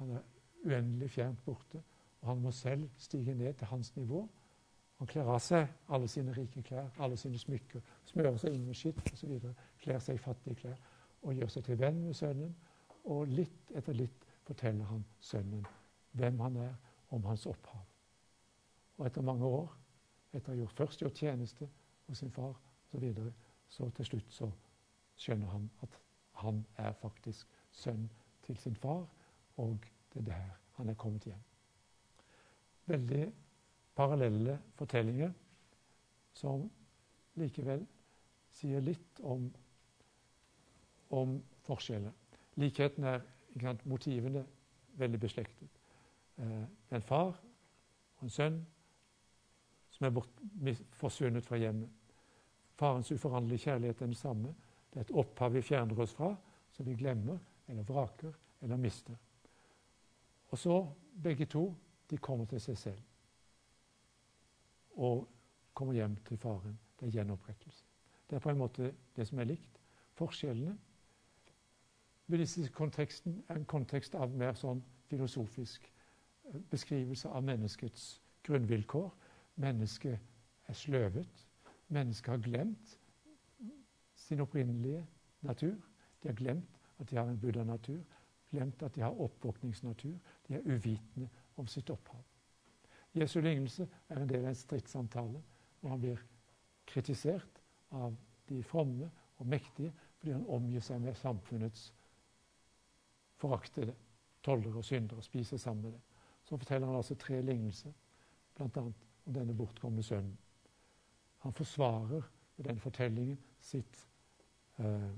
Han 0.00 0.14
er 0.16 0.22
uendelig 0.64 1.10
fjernt 1.16 1.42
borte, 1.44 1.82
og 2.20 2.28
han 2.28 2.42
må 2.44 2.52
selv 2.54 2.88
stige 2.98 3.34
ned 3.34 3.54
til 3.58 3.66
hans 3.66 3.96
nivå. 3.96 4.22
Han 5.00 5.08
kler 5.08 5.28
av 5.32 5.38
seg 5.40 5.68
alle 5.88 6.08
sine 6.12 6.32
rike 6.36 6.60
klær, 6.62 6.90
alle 7.00 7.16
sine 7.16 7.38
smykker, 7.40 7.80
smører 8.10 8.36
seg 8.40 8.52
inn 8.52 8.66
med 8.68 8.76
skitt 8.76 9.00
osv., 9.14 9.38
kler 9.80 10.02
seg 10.04 10.18
i 10.18 10.20
fattige 10.20 10.58
klær 10.60 10.76
og 11.24 11.36
gjør 11.36 11.52
seg 11.54 11.64
til 11.64 11.78
venn 11.80 12.02
med 12.04 12.16
sønnen. 12.16 12.52
Og 13.08 13.32
litt 13.32 13.72
etter 13.76 13.96
litt 13.96 14.26
forteller 14.44 14.84
han 14.90 15.04
sønnen 15.24 15.64
hvem 16.20 16.40
han 16.44 16.58
er, 16.66 16.74
om 17.10 17.24
hans 17.26 17.46
opphav. 17.48 17.80
Og 18.98 19.06
etter 19.06 19.24
mange 19.24 19.48
år, 19.48 19.72
etter 20.36 20.52
å 20.52 20.68
ha 20.68 20.76
først 20.76 21.00
gjort 21.02 21.18
tjeneste 21.18 21.66
hos 22.06 22.20
sin 22.20 22.30
far 22.30 22.52
osv., 22.92 23.08
så, 23.16 23.30
så 23.72 23.88
til 23.96 24.10
slutt 24.12 24.36
så 24.36 24.50
skjønner 25.16 25.50
han 25.54 25.68
at 25.86 25.96
han 26.44 26.60
er 26.76 26.92
faktisk 27.00 27.48
sønn 27.72 28.04
til 28.44 28.60
sin 28.60 28.76
far, 28.76 29.06
og 29.56 29.88
det 30.12 30.22
er 30.22 30.28
der 30.28 30.50
han 30.76 30.92
er 30.92 31.00
kommet 31.00 31.24
hjem. 31.24 31.40
Veldig 32.90 33.24
parallelle 33.96 34.58
fortellinger 34.78 35.32
som 36.36 36.68
likevel 37.40 37.82
sier 38.54 38.82
litt 38.84 39.20
om, 39.22 39.48
om 41.14 41.36
forskjellene. 41.66 42.12
Likheten 42.60 43.06
er 43.06 43.22
sant, 43.60 43.84
motivene 43.88 44.44
veldig 45.00 45.20
beslektet. 45.20 45.80
Eh, 46.40 46.66
en 46.90 47.06
far 47.06 47.32
og 47.34 48.26
en 48.26 48.32
sønn 48.32 48.60
som 49.90 50.06
er 50.06 50.14
bort, 50.14 50.42
forsvunnet 50.98 51.46
fra 51.46 51.58
hjemmet. 51.60 51.90
Farens 52.80 53.10
uforanderlige 53.12 53.66
kjærlighet 53.66 54.02
er 54.02 54.06
den 54.06 54.16
samme. 54.16 54.54
Det 54.90 55.00
er 55.00 55.08
et 55.08 55.16
opphav 55.22 55.52
vi 55.54 55.62
fjerner 55.62 55.98
oss 56.00 56.14
fra, 56.16 56.32
som 56.72 56.86
vi 56.86 56.96
glemmer 56.96 57.38
eller 57.68 57.86
vraker 57.86 58.32
eller 58.62 58.80
mister. 58.80 59.16
Og 60.50 60.58
så, 60.58 60.80
begge 61.22 61.46
to, 61.46 61.74
de 62.10 62.18
kommer 62.18 62.48
til 62.50 62.60
seg 62.60 62.78
selv. 62.78 63.09
Og 64.96 65.28
kommer 65.74 65.94
hjem 65.94 66.16
til 66.26 66.38
faren. 66.38 66.78
Det 67.00 67.08
er 67.08 67.10
gjenopprettelse. 67.20 67.84
Det 68.30 68.36
er 68.36 68.40
på 68.40 68.50
en 68.50 68.58
måte 68.58 68.92
det 69.16 69.26
som 69.28 69.38
er 69.38 69.44
likt. 69.44 69.80
Forskjellene 70.14 70.78
Buddhistisk 72.30 72.72
konteksten 72.72 73.44
er 73.48 73.56
en 73.58 73.64
kontekst 73.66 74.14
av 74.14 74.30
mer 74.30 74.54
sånn 74.54 74.84
filosofisk 75.10 75.88
eh, 75.88 76.60
beskrivelse 76.70 77.26
av 77.28 77.42
menneskets 77.42 78.04
grunnvilkår. 78.46 79.08
Mennesket 79.58 80.70
er 80.70 80.78
sløvet. 80.78 81.42
Mennesket 81.90 82.30
har 82.30 82.44
glemt 82.44 82.94
sin 84.14 84.44
opprinnelige 84.46 85.02
natur. 85.42 85.74
De 86.22 86.30
har 86.30 86.38
glemt 86.38 86.78
at 87.00 87.10
de 87.10 87.18
har 87.18 87.26
en 87.26 87.40
buddha-natur, 87.40 87.98
glemt 88.52 88.82
at 88.86 88.94
de 88.94 89.02
har 89.02 89.20
oppvåkningsnatur. 89.26 90.14
De 90.46 90.54
er 90.54 90.70
uvitende 90.70 91.28
om 91.56 91.66
sitt 91.66 91.90
opphav. 91.90 92.22
Jesu 93.14 93.40
lignelse 93.40 93.88
er 94.08 94.20
en 94.20 94.28
del 94.28 94.44
av 94.44 94.52
en 94.52 94.58
stridssamtale 94.58 95.40
hvor 95.80 95.94
han 95.94 96.02
blir 96.02 96.20
kritisert 96.86 97.62
av 97.96 98.14
de 98.48 98.62
fromme 98.62 99.08
og 99.38 99.48
mektige 99.48 99.92
fordi 100.18 100.36
han 100.36 100.46
omgir 100.52 100.84
seg 100.84 101.00
med 101.02 101.16
samfunnets 101.18 101.88
foraktede 103.40 103.94
tollere 104.44 104.82
og 104.82 104.84
syndere 104.84 105.22
og 105.22 105.24
spiser 105.24 105.56
sammen 105.56 105.88
med 105.88 105.96
dem. 105.96 106.02
Så 106.44 106.56
forteller 106.56 106.86
han 106.86 106.96
altså 106.96 107.14
tre 107.14 107.40
lignelser, 107.42 107.92
bl.a. 108.56 108.82
om 108.84 109.34
denne 109.34 109.56
bortkomne 109.56 110.02
sønnen. 110.04 110.36
Han 111.44 111.56
forsvarer 111.56 112.28
ved 112.56 112.68
den 112.68 112.80
fortellingen 112.80 113.38
sitt 113.64 114.06
Eh, 114.80 115.10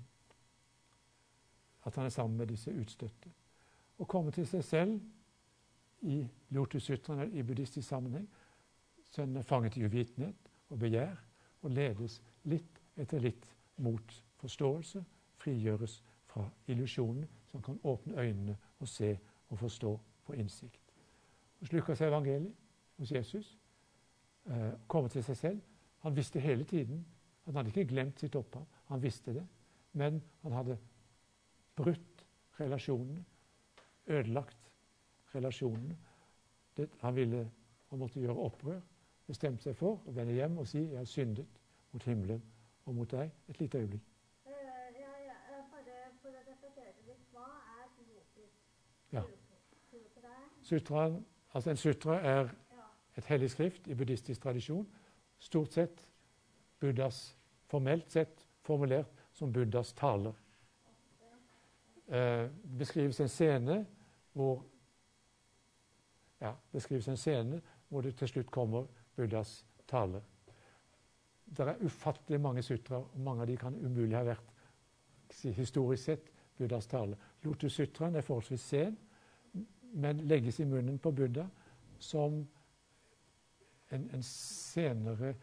at 1.85 1.95
han 1.95 2.05
er 2.05 2.09
sammen 2.09 2.39
med 2.39 2.47
disse 2.47 2.71
utstøtte. 2.71 3.31
Å 3.99 4.07
komme 4.07 4.31
til 4.35 4.47
seg 4.47 4.65
selv 4.65 5.01
i 6.03 6.23
lotussutraen 6.51 7.33
i 7.33 7.43
buddhistisk 7.43 7.89
sammenheng 7.89 8.29
Sønnen 9.13 9.37
er 9.37 9.43
fanget 9.43 9.77
i 9.77 9.85
uvitenhet 9.85 10.49
og 10.73 10.79
begjær 10.81 11.17
og 11.63 11.71
ledes 11.71 12.17
litt 12.49 12.79
etter 12.97 13.21
litt 13.21 13.45
mot 13.85 14.15
forståelse, 14.41 15.03
frigjøres 15.37 15.99
fra 16.33 16.47
illusjonen 16.73 17.29
som 17.51 17.63
kan 17.63 17.81
åpne 17.85 18.17
øynene 18.17 18.57
og 18.81 18.89
se 18.89 19.11
og 19.51 19.59
forstå 19.61 19.93
på 20.25 20.37
innsikt. 20.41 20.81
Og 21.61 21.69
slukker 21.69 21.99
seg 21.99 22.09
evangeliet, 22.09 22.55
hos 22.97 23.13
Jesus, 23.13 23.59
eh, 24.47 24.73
kommer 24.89 25.09
til 25.13 25.25
seg 25.25 25.37
selv. 25.37 25.61
Han 25.99 26.17
visste 26.17 26.41
hele 26.41 26.65
tiden 26.65 27.05
han 27.45 27.57
hadde 27.57 27.73
ikke 27.73 27.91
glemt 27.91 28.21
sitt 28.21 28.37
opphav. 28.39 28.67
Han 28.91 29.03
visste 29.03 29.35
det. 29.35 29.45
Men 29.93 30.23
han 30.43 30.53
hadde 30.53 30.79
brutt 31.77 32.25
relasjonene, 32.61 33.25
ødelagt 34.07 34.62
relasjonene. 35.35 35.97
Det, 36.77 36.89
han 37.01 37.17
ville 37.17 37.51
og 37.91 37.99
måtte 37.99 38.21
gjøre 38.21 38.47
opprør, 38.47 38.81
bestemte 39.27 39.63
seg 39.63 39.77
for 39.77 40.01
å 40.09 40.15
vende 40.17 40.33
hjem 40.33 40.59
og 40.59 40.67
si 40.67 40.79
'Jeg 40.79 40.99
har 40.99 41.05
syndet 41.05 41.47
mot 41.93 42.05
himmelen 42.05 42.43
og 42.87 42.95
mot 42.95 43.11
deg'. 43.11 43.31
Et 43.49 43.61
lite 43.61 43.79
øyeblikk. 43.79 44.03
Eh, 44.47 44.53
ja, 45.01 45.13
ja, 45.27 45.37
bare 45.73 45.97
for 46.23 46.29
å 46.29 46.43
reflektere 46.49 46.93
litt, 47.07 47.27
hva 47.33 47.47
er 47.81 47.89
lotus? 48.09 48.53
Ja. 49.13 49.23
Sutra? 50.63 51.21
Altså 51.55 51.71
En 51.71 51.77
sutra 51.77 52.21
er 52.21 52.49
et 53.17 53.25
hellig 53.25 53.51
skrift 53.51 53.89
i 53.89 53.95
buddhistisk 53.95 54.41
tradisjon. 54.41 54.89
Stort 55.39 55.73
sett 55.73 56.09
Buddhas 56.81 57.37
formelt 57.67 58.11
sett 58.11 58.49
formulert 58.63 59.25
som 59.33 59.53
Buddhas 59.53 59.93
taler. 59.93 60.33
Eh, 62.09 62.49
beskrives 62.79 63.21
en 63.21 63.29
scene 63.29 63.87
hvor 64.33 64.65
ja, 66.43 66.53
det 66.73 66.83
skrives 66.83 67.09
en 67.09 67.21
scene 67.21 67.61
hvor 67.89 68.03
det 68.03 68.17
til 68.19 68.29
slutt 68.29 68.51
kommer 68.51 68.87
Buddhas 69.17 69.63
tale. 69.89 70.23
Det 71.45 71.67
er 71.69 71.85
ufattelig 71.85 72.41
mange 72.41 72.63
sutra, 72.63 72.97
og 72.97 73.21
mange 73.21 73.43
av 73.43 73.51
de 73.51 73.57
kan 73.61 73.77
umulig 73.77 74.17
ha 74.17 74.25
vært 74.25 74.53
historisk 75.57 76.05
sett 76.05 76.31
Buddhas 76.59 76.87
tale. 76.87 77.17
Lotus-sutraen 77.45 78.17
er 78.17 78.25
forholdsvis 78.27 78.65
sen, 78.73 78.97
men 79.93 80.25
legges 80.29 80.61
i 80.61 80.65
munnen 80.65 80.99
på 80.99 81.13
Buddha 81.13 81.45
som 81.99 82.41
en, 83.93 84.09
en 84.15 84.23
senere 84.25 85.35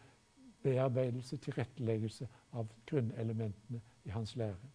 bearbeidelse, 0.62 1.36
tilretteleggelse 1.36 2.28
av 2.58 2.68
grunnelementene 2.86 3.80
i 4.04 4.10
hans 4.10 4.36
lære. 4.36 4.72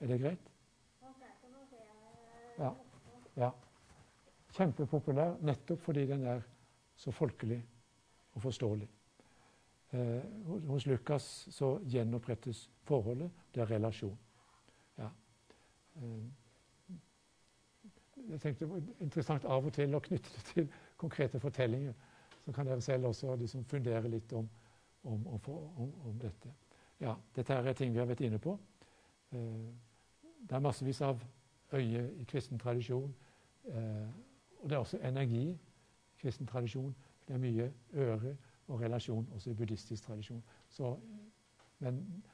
Er 0.00 0.12
det 0.12 0.20
greit? 0.20 0.52
Ja. 2.58 2.72
ja. 3.36 3.50
Kjempepopulær 4.56 5.36
nettopp 5.44 5.82
fordi 5.84 6.06
den 6.08 6.24
er 6.26 6.44
så 6.96 7.12
folkelig 7.12 7.60
og 8.34 8.42
forståelig. 8.42 8.88
Eh, 9.92 10.22
hos 10.68 10.86
Lukas 10.86 11.26
så 11.52 11.76
gjenopprettes 11.84 12.66
forholdet. 12.88 13.30
Det 13.54 13.62
er 13.62 13.70
relasjon. 13.70 14.18
Ja. 14.98 15.10
Eh, 15.96 16.26
jeg 18.30 18.40
tenkte 18.40 18.64
det 18.64 18.70
var 18.70 18.82
interessant 19.04 19.44
av 19.44 19.66
og 19.66 19.72
til 19.76 19.94
å 19.94 20.00
knytte 20.02 20.30
det 20.34 20.44
til 20.52 20.70
konkrete 20.96 21.40
fortellinger. 21.40 21.92
Så 22.44 22.52
kan 22.52 22.66
dere 22.66 22.80
selv 22.80 23.10
også 23.10 23.36
liksom 23.36 23.64
fundere 23.64 24.08
litt 24.08 24.32
om 24.32 24.48
om, 25.06 25.26
om, 25.26 25.92
om, 26.04 26.18
dette. 26.18 26.50
Ja, 27.00 27.14
dette 27.34 27.54
er 27.54 27.72
ting 27.76 27.92
vi 27.94 28.00
har 28.00 28.08
vært 28.08 28.24
inne 28.26 28.40
på. 28.42 28.56
Eh, 29.32 29.66
det 30.46 30.56
er 30.56 30.64
massevis 30.64 31.00
av 31.04 31.22
øye 31.74 32.06
i 32.20 32.24
kristen 32.28 32.58
tradisjon. 32.58 33.14
Eh, 33.70 34.08
og 34.66 34.70
det 34.70 34.74
er 34.76 34.80
også 34.80 34.98
energi 34.98 35.58
kristen 36.20 36.46
tradisjon. 36.46 36.96
Det 37.28 37.34
er 37.34 37.38
mye 37.38 37.72
øre 37.94 38.36
og 38.68 38.80
relasjon 38.80 39.28
også 39.34 39.50
i 39.50 39.54
buddhistisk 39.54 40.02
tradisjon. 40.02 40.42
Så, 40.68 40.98
men 41.78 42.24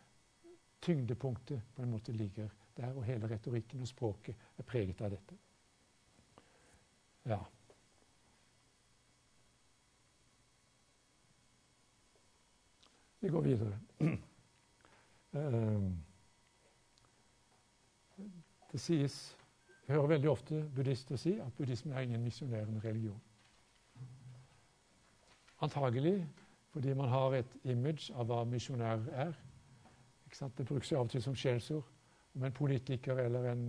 tyngdepunktet 0.83 1.63
på 1.77 1.83
en 1.83 1.91
måte 1.91 2.13
ligger 2.13 2.49
der, 2.77 2.93
og 2.95 3.05
hele 3.05 3.29
retorikken 3.35 3.81
og 3.81 3.89
språket 3.89 4.37
er 4.59 4.63
preget 4.63 5.01
av 5.05 5.11
dette. 5.13 5.37
Ja. 7.29 7.39
Vi 13.21 13.29
går 13.29 13.41
videre. 13.41 13.81
Ehm, 15.37 15.93
det 18.73 18.81
sies 18.81 19.37
Jeg 19.89 19.97
hører 19.97 20.07
veldig 20.15 20.31
ofte 20.31 20.63
buddhister 20.77 21.17
si 21.17 21.37
at 21.43 21.55
buddhismen 21.59 21.95
er 21.95 22.07
ingen 22.07 22.23
misjonerende 22.23 22.81
religion. 22.85 23.21
Antagelig 25.63 26.29
fordi 26.73 26.95
man 26.95 27.09
har 27.09 27.35
et 27.37 27.57
image 27.65 28.15
av 28.15 28.27
hva 28.27 28.45
misjonær 28.49 29.03
er. 29.13 29.33
Det 30.41 30.65
brukes 30.67 30.93
av 30.93 31.05
og 31.05 31.11
til 31.11 31.23
som 31.23 31.35
skjellsord. 31.37 31.85
Om 32.35 32.45
en 32.49 32.55
politiker 32.57 33.19
eller 33.21 33.51
en, 33.51 33.67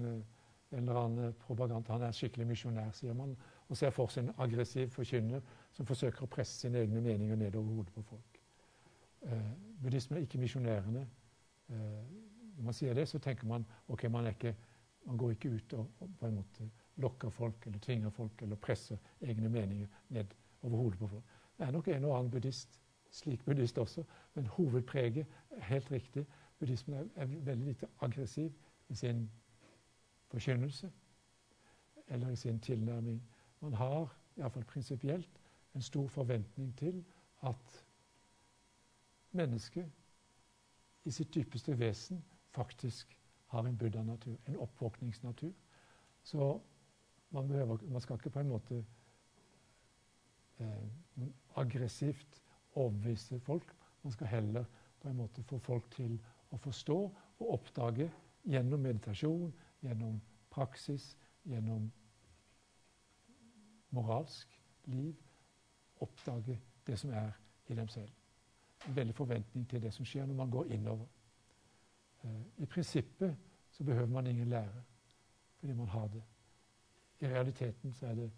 en 0.71 0.79
eller 0.79 0.99
annen 1.01 1.33
propaganda 1.41 1.91
han 1.91 2.05
er 2.07 2.15
skikkelig 2.15 2.47
misjonær, 2.47 2.93
sier 2.95 3.13
man, 3.13 3.35
og 3.67 3.77
ser 3.77 3.91
for 3.91 4.07
seg 4.07 4.23
en 4.23 4.37
aggressiv 4.45 4.87
forkynner 4.93 5.43
som 5.75 5.85
forsøker 5.85 6.23
å 6.23 6.31
presse 6.31 6.63
sine 6.63 6.79
egne 6.79 7.01
meninger 7.03 7.35
nedover 7.35 7.75
hodet 7.75 7.93
på 7.97 8.05
folk. 8.13 8.39
Eh, 9.27 9.51
buddhismen 9.83 10.17
er 10.17 10.23
ikke 10.27 10.39
misjonerende. 10.39 11.03
Eh, 11.69 11.99
når 12.55 12.69
man 12.69 12.77
sier 12.77 12.95
det, 12.95 13.09
så 13.09 13.19
tenker 13.19 13.47
man 13.49 13.65
ok, 13.87 14.07
man, 14.11 14.29
er 14.29 14.37
ikke, 14.37 14.55
man 15.05 15.17
går 15.17 15.31
ikke 15.31 15.49
ut 15.49 15.73
og, 15.73 15.89
på 16.19 16.27
en 16.27 16.35
måte 16.35 16.69
lokker 16.95 17.29
folk 17.29 17.67
eller 17.67 17.79
tvinger 17.79 18.09
folk 18.09 18.41
eller 18.41 18.55
presser 18.55 18.97
egne 19.21 19.49
meninger 19.49 19.87
ned 20.09 20.25
over 20.61 20.77
hodet 20.77 20.99
på 20.99 21.07
folk. 21.07 21.23
Det 21.57 21.67
er 21.67 21.71
nok 21.71 21.87
en 21.87 22.05
og 22.05 22.17
annen 22.17 22.31
buddhist, 22.31 22.79
slik 23.11 23.45
buddhist 23.45 23.77
også, 23.77 24.03
men 24.33 24.45
hovedpreget 24.45 25.25
er 25.49 25.63
helt 25.63 25.91
riktig. 25.91 26.25
Buddhismen 26.59 26.97
er, 26.97 27.07
er 27.15 27.25
veldig 27.25 27.65
lite 27.65 27.87
aggressiv 28.01 28.51
i 28.89 28.95
sin 28.95 29.31
forkynnelse 30.27 30.91
eller 32.07 32.29
i 32.29 32.35
sin 32.35 32.59
tilnærming. 32.59 33.23
Man 33.59 33.73
har 33.73 34.15
iallfall 34.37 34.65
prinsipielt 34.65 35.39
en 35.75 35.81
stor 35.81 36.07
forventning 36.07 36.77
til 36.77 37.05
at 37.43 37.85
mennesket 39.31 39.91
i 41.03 41.11
sitt 41.11 41.35
dypeste 41.35 41.79
vesen 41.79 42.23
faktisk 42.53 43.17
har 43.53 43.67
en 43.67 43.77
buddha-natur, 43.77 44.37
en 44.45 44.57
oppvåkningsnatur. 44.65 45.53
Så 46.23 46.61
man, 47.29 47.47
behøver, 47.47 47.77
man, 47.87 48.01
skal 48.01 48.17
ikke 48.19 48.29
på 48.29 48.39
en 48.39 48.49
måte 48.49 48.85
eh, 50.59 51.27
aggressivt 51.55 52.41
overbevise 52.75 53.39
folk. 53.39 53.75
Man 54.03 54.11
skal 54.11 54.27
heller 54.27 54.65
på 55.01 55.09
en 55.09 55.17
måte 55.17 55.43
få 55.43 55.59
folk 55.59 55.91
til 55.95 56.17
å 56.51 56.57
forstå 56.57 56.97
og 57.39 57.53
oppdage 57.53 58.09
gjennom 58.43 58.79
meditasjon, 58.79 59.53
gjennom 59.83 60.19
praksis, 60.51 61.13
gjennom 61.45 61.91
moralsk 63.93 64.59
liv, 64.85 65.15
oppdage 66.01 66.59
det 66.87 66.99
som 66.99 67.13
er 67.13 67.31
i 67.67 67.75
dem 67.77 67.87
selv 67.87 68.11
en 68.87 68.95
veldig 68.95 69.15
forventning 69.15 69.69
til 69.69 69.81
det 69.81 69.93
som 69.93 70.05
skjer 70.05 70.25
når 70.27 70.35
man 70.35 70.51
går 70.51 70.71
innover. 70.75 71.05
Eh, 72.23 72.63
I 72.63 72.65
prinsippet 72.65 73.35
så 73.71 73.83
behøver 73.83 74.07
man 74.07 74.27
ingen 74.27 74.49
lære 74.49 74.83
fordi 75.59 75.73
man 75.73 75.87
har 75.87 76.07
det. 76.07 76.23
I 77.19 77.27
realiteten 77.27 77.93
så, 77.93 78.07
det, 78.15 78.31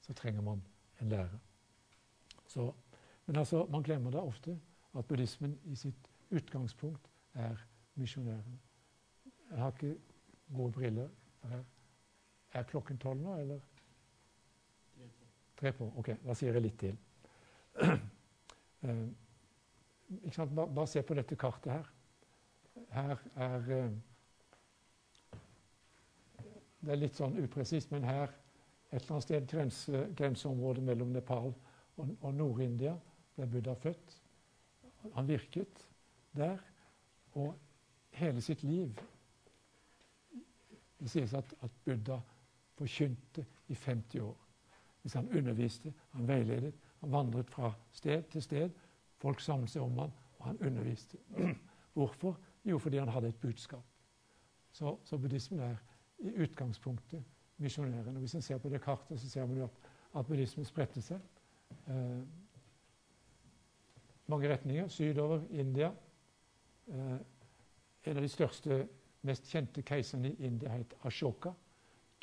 så 0.00 0.12
trenger 0.12 0.42
man 0.42 0.62
en 1.00 1.08
lære. 1.08 1.38
Så, 2.46 2.72
men 3.26 3.36
altså, 3.36 3.66
man 3.66 3.82
glemmer 3.82 4.10
da 4.10 4.18
ofte 4.18 4.60
at 4.98 5.04
buddhismen 5.04 5.58
i 5.64 5.74
sitt 5.74 6.10
utgangspunkt 6.30 7.10
er 7.34 7.56
misjonæren. 7.94 8.60
Jeg 9.50 9.58
har 9.58 9.70
ikke 9.72 9.98
gode 10.56 10.72
briller. 10.72 11.08
Her. 11.42 11.64
Er 12.52 12.62
klokken 12.62 12.98
tolv 12.98 13.20
nå, 13.20 13.36
eller? 13.38 13.60
Tre 15.56 15.72
på. 15.72 15.92
Ok, 15.96 16.08
da 16.26 16.34
sier 16.34 16.56
jeg 16.56 16.62
litt 16.62 16.78
til. 16.80 16.96
uh, 18.84 19.06
bare, 20.36 20.66
bare, 20.74 20.86
se 20.86 21.02
på 21.02 21.14
dette 21.14 21.36
kartet 21.36 21.72
her. 21.72 21.92
Her 22.92 23.16
er 23.36 23.70
eh, 23.76 23.90
Det 26.80 26.92
er 26.92 27.00
litt 27.00 27.16
sånn 27.18 27.38
upresist, 27.42 27.90
men 27.90 28.04
her 28.06 28.30
et 28.92 29.00
eller 29.00 29.16
annet 29.16 29.24
sted 29.26 29.46
grense, 29.50 30.02
grenseområdet 30.16 30.84
mellom 30.86 31.10
Nepal 31.10 31.50
og, 31.96 32.10
og 32.20 32.34
Nord-India 32.34 32.92
ble 33.34 33.48
Buddha 33.50 33.74
født. 33.74 34.14
Han 35.16 35.28
virket 35.28 35.82
der. 36.36 36.60
Og 37.36 37.54
hele 38.16 38.40
sitt 38.40 38.62
liv 38.62 38.94
Det 40.96 41.10
sies 41.12 41.34
at, 41.36 41.50
at 41.60 41.70
Buddha 41.84 42.16
forkynte 42.78 43.44
i 43.68 43.74
50 43.74 44.20
år. 44.20 44.36
Hvis 45.02 45.12
han 45.12 45.28
underviste, 45.28 45.92
han 46.10 46.28
veiledet, 46.28 46.72
han 47.00 47.12
vandret 47.12 47.50
fra 47.50 47.72
sted 47.92 48.22
til 48.32 48.42
sted 48.42 48.70
Folk 49.18 49.40
samlet 49.40 49.70
seg 49.72 49.82
om 49.82 49.98
han, 49.98 50.10
og 50.38 50.46
han 50.46 50.58
underviste. 50.66 51.18
Hvorfor? 51.96 52.36
Jo, 52.66 52.78
fordi 52.78 52.98
han 52.98 53.08
hadde 53.08 53.28
et 53.28 53.40
budskap. 53.40 53.84
Så, 54.72 54.98
så 55.04 55.18
buddhismen 55.18 55.60
er 55.60 55.76
i 56.18 56.32
utgangspunktet 56.42 57.24
misjonæren. 57.56 58.16
Hvis 58.16 58.34
en 58.34 58.42
ser 58.42 58.58
på 58.58 58.68
det 58.68 58.80
kartet, 58.82 59.20
så 59.20 59.30
ser 59.30 59.46
man 59.46 59.56
jo 59.56 59.64
at, 59.64 59.78
at 60.16 60.26
buddhismen 60.26 60.64
spredte 60.64 61.02
seg. 61.02 61.20
Eh, 61.88 62.20
mange 64.26 64.52
retninger. 64.52 64.88
Sydover 64.88 65.42
India. 65.50 65.92
Eh, 66.88 67.18
en 68.06 68.16
av 68.16 68.22
de 68.22 68.28
største, 68.28 68.88
mest 69.22 69.48
kjente 69.50 69.82
keiserne 69.82 70.32
i 70.32 70.46
India 70.46 70.68
het 70.68 70.94
Ashoka. 71.04 71.50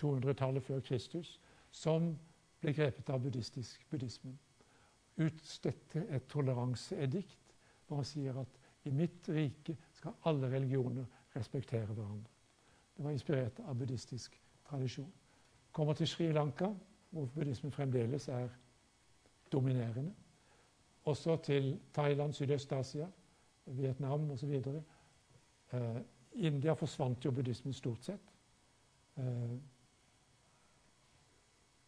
200-tallet 0.02 0.64
før 0.64 0.80
Kristus. 0.80 1.40
Som 1.72 2.18
ble 2.62 2.74
grepet 2.74 3.10
av 3.10 3.24
buddhistisk 3.24 3.90
buddhismen 3.90 4.40
utstedte 5.22 6.06
et 6.10 6.26
toleranseedikt 6.32 7.56
hvor 7.88 8.02
han 8.02 8.08
sier 8.08 8.38
at 8.42 8.60
i 8.88 8.94
mitt 8.94 9.28
rike 9.30 9.76
skal 10.04 10.14
alle 10.24 10.52
religioner 10.52 11.06
respektere 11.36 11.86
hverandre. 11.86 12.30
Det 12.98 13.04
var 13.04 13.12
inspirert 13.12 13.60
av 13.60 13.76
buddhistisk 13.76 14.42
tradisjon. 14.70 15.14
Kommer 15.72 15.94
til 15.94 16.08
Sri 16.08 16.32
Lanka, 16.32 16.68
hvor 17.10 17.26
buddhismen 17.26 17.72
fremdeles 17.72 18.28
er 18.28 18.50
dominerende. 19.52 20.14
Også 21.06 21.38
til 21.44 21.80
Thailand, 21.94 22.34
Sydøst-Asia, 22.34 23.08
Vietnam 23.66 24.32
osv. 24.32 24.54
Eh, 25.74 26.02
India 26.34 26.74
forsvant 26.74 27.26
jo 27.26 27.32
buddhismen 27.32 27.74
stort 27.74 28.04
sett. 28.04 28.34
Eh, 29.18 29.56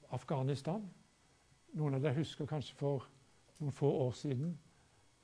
Afghanistan 0.10 0.90
Noen 1.76 1.98
av 1.98 2.02
dere 2.06 2.16
husker 2.16 2.48
kanskje 2.48 2.76
for 2.80 3.04
noen 3.60 3.74
få 3.76 3.90
år 4.06 4.14
siden 4.16 4.54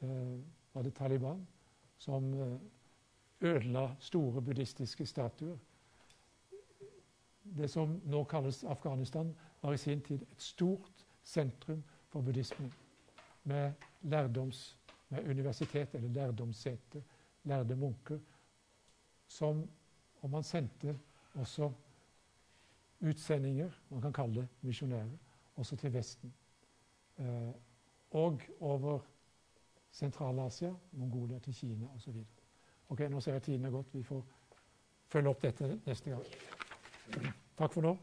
eh, 0.03 0.39
var 0.73 0.83
det 0.83 0.91
Taliban 0.97 1.47
som 1.97 2.33
eh, 2.33 2.57
ødela 3.41 3.95
store 3.99 4.41
buddhistiske 4.41 5.05
statuer. 5.05 5.57
Det 7.57 7.69
som 7.69 8.01
nå 8.05 8.23
kalles 8.23 8.63
Afghanistan, 8.63 9.35
var 9.61 9.73
i 9.73 9.77
sin 9.77 10.01
tid 10.01 10.21
et 10.21 10.41
stort 10.41 11.05
sentrum 11.23 11.83
for 12.09 12.21
buddhismen. 12.21 12.73
Med 13.43 13.71
lærdoms, 14.01 14.77
med 15.09 15.29
universitet 15.29 15.95
eller 15.95 16.09
lærdomssete, 16.09 17.03
lærde 17.43 17.75
munker. 17.75 18.19
Som 19.27 19.69
Og 20.21 20.29
man 20.29 20.43
sendte 20.43 20.99
også 21.33 21.71
utsendinger, 23.01 23.69
man 23.89 24.01
kan 24.01 24.13
kalle 24.13 24.35
det 24.35 24.47
misjonærer, 24.61 25.17
også 25.55 25.75
til 25.75 25.93
Vesten. 25.93 26.33
Eh, 27.17 27.51
og 28.11 28.41
over 28.59 28.99
Sentral-Asia, 29.91 30.73
Mongolia 30.91 31.39
til 31.39 31.53
Kina 31.53 31.85
osv. 31.95 32.23
Ok, 32.91 33.05
nå 33.07 33.21
ser 33.23 33.37
jeg 33.37 33.43
tiden 33.47 33.65
er 33.65 33.71
gått. 33.71 33.93
Vi 33.95 34.03
får 34.03 34.23
følge 35.11 35.31
opp 35.31 35.43
dette 35.43 35.67
neste 35.85 36.11
gang. 36.11 36.25
Takk 37.59 37.71
for 37.73 37.85
nå. 37.85 37.93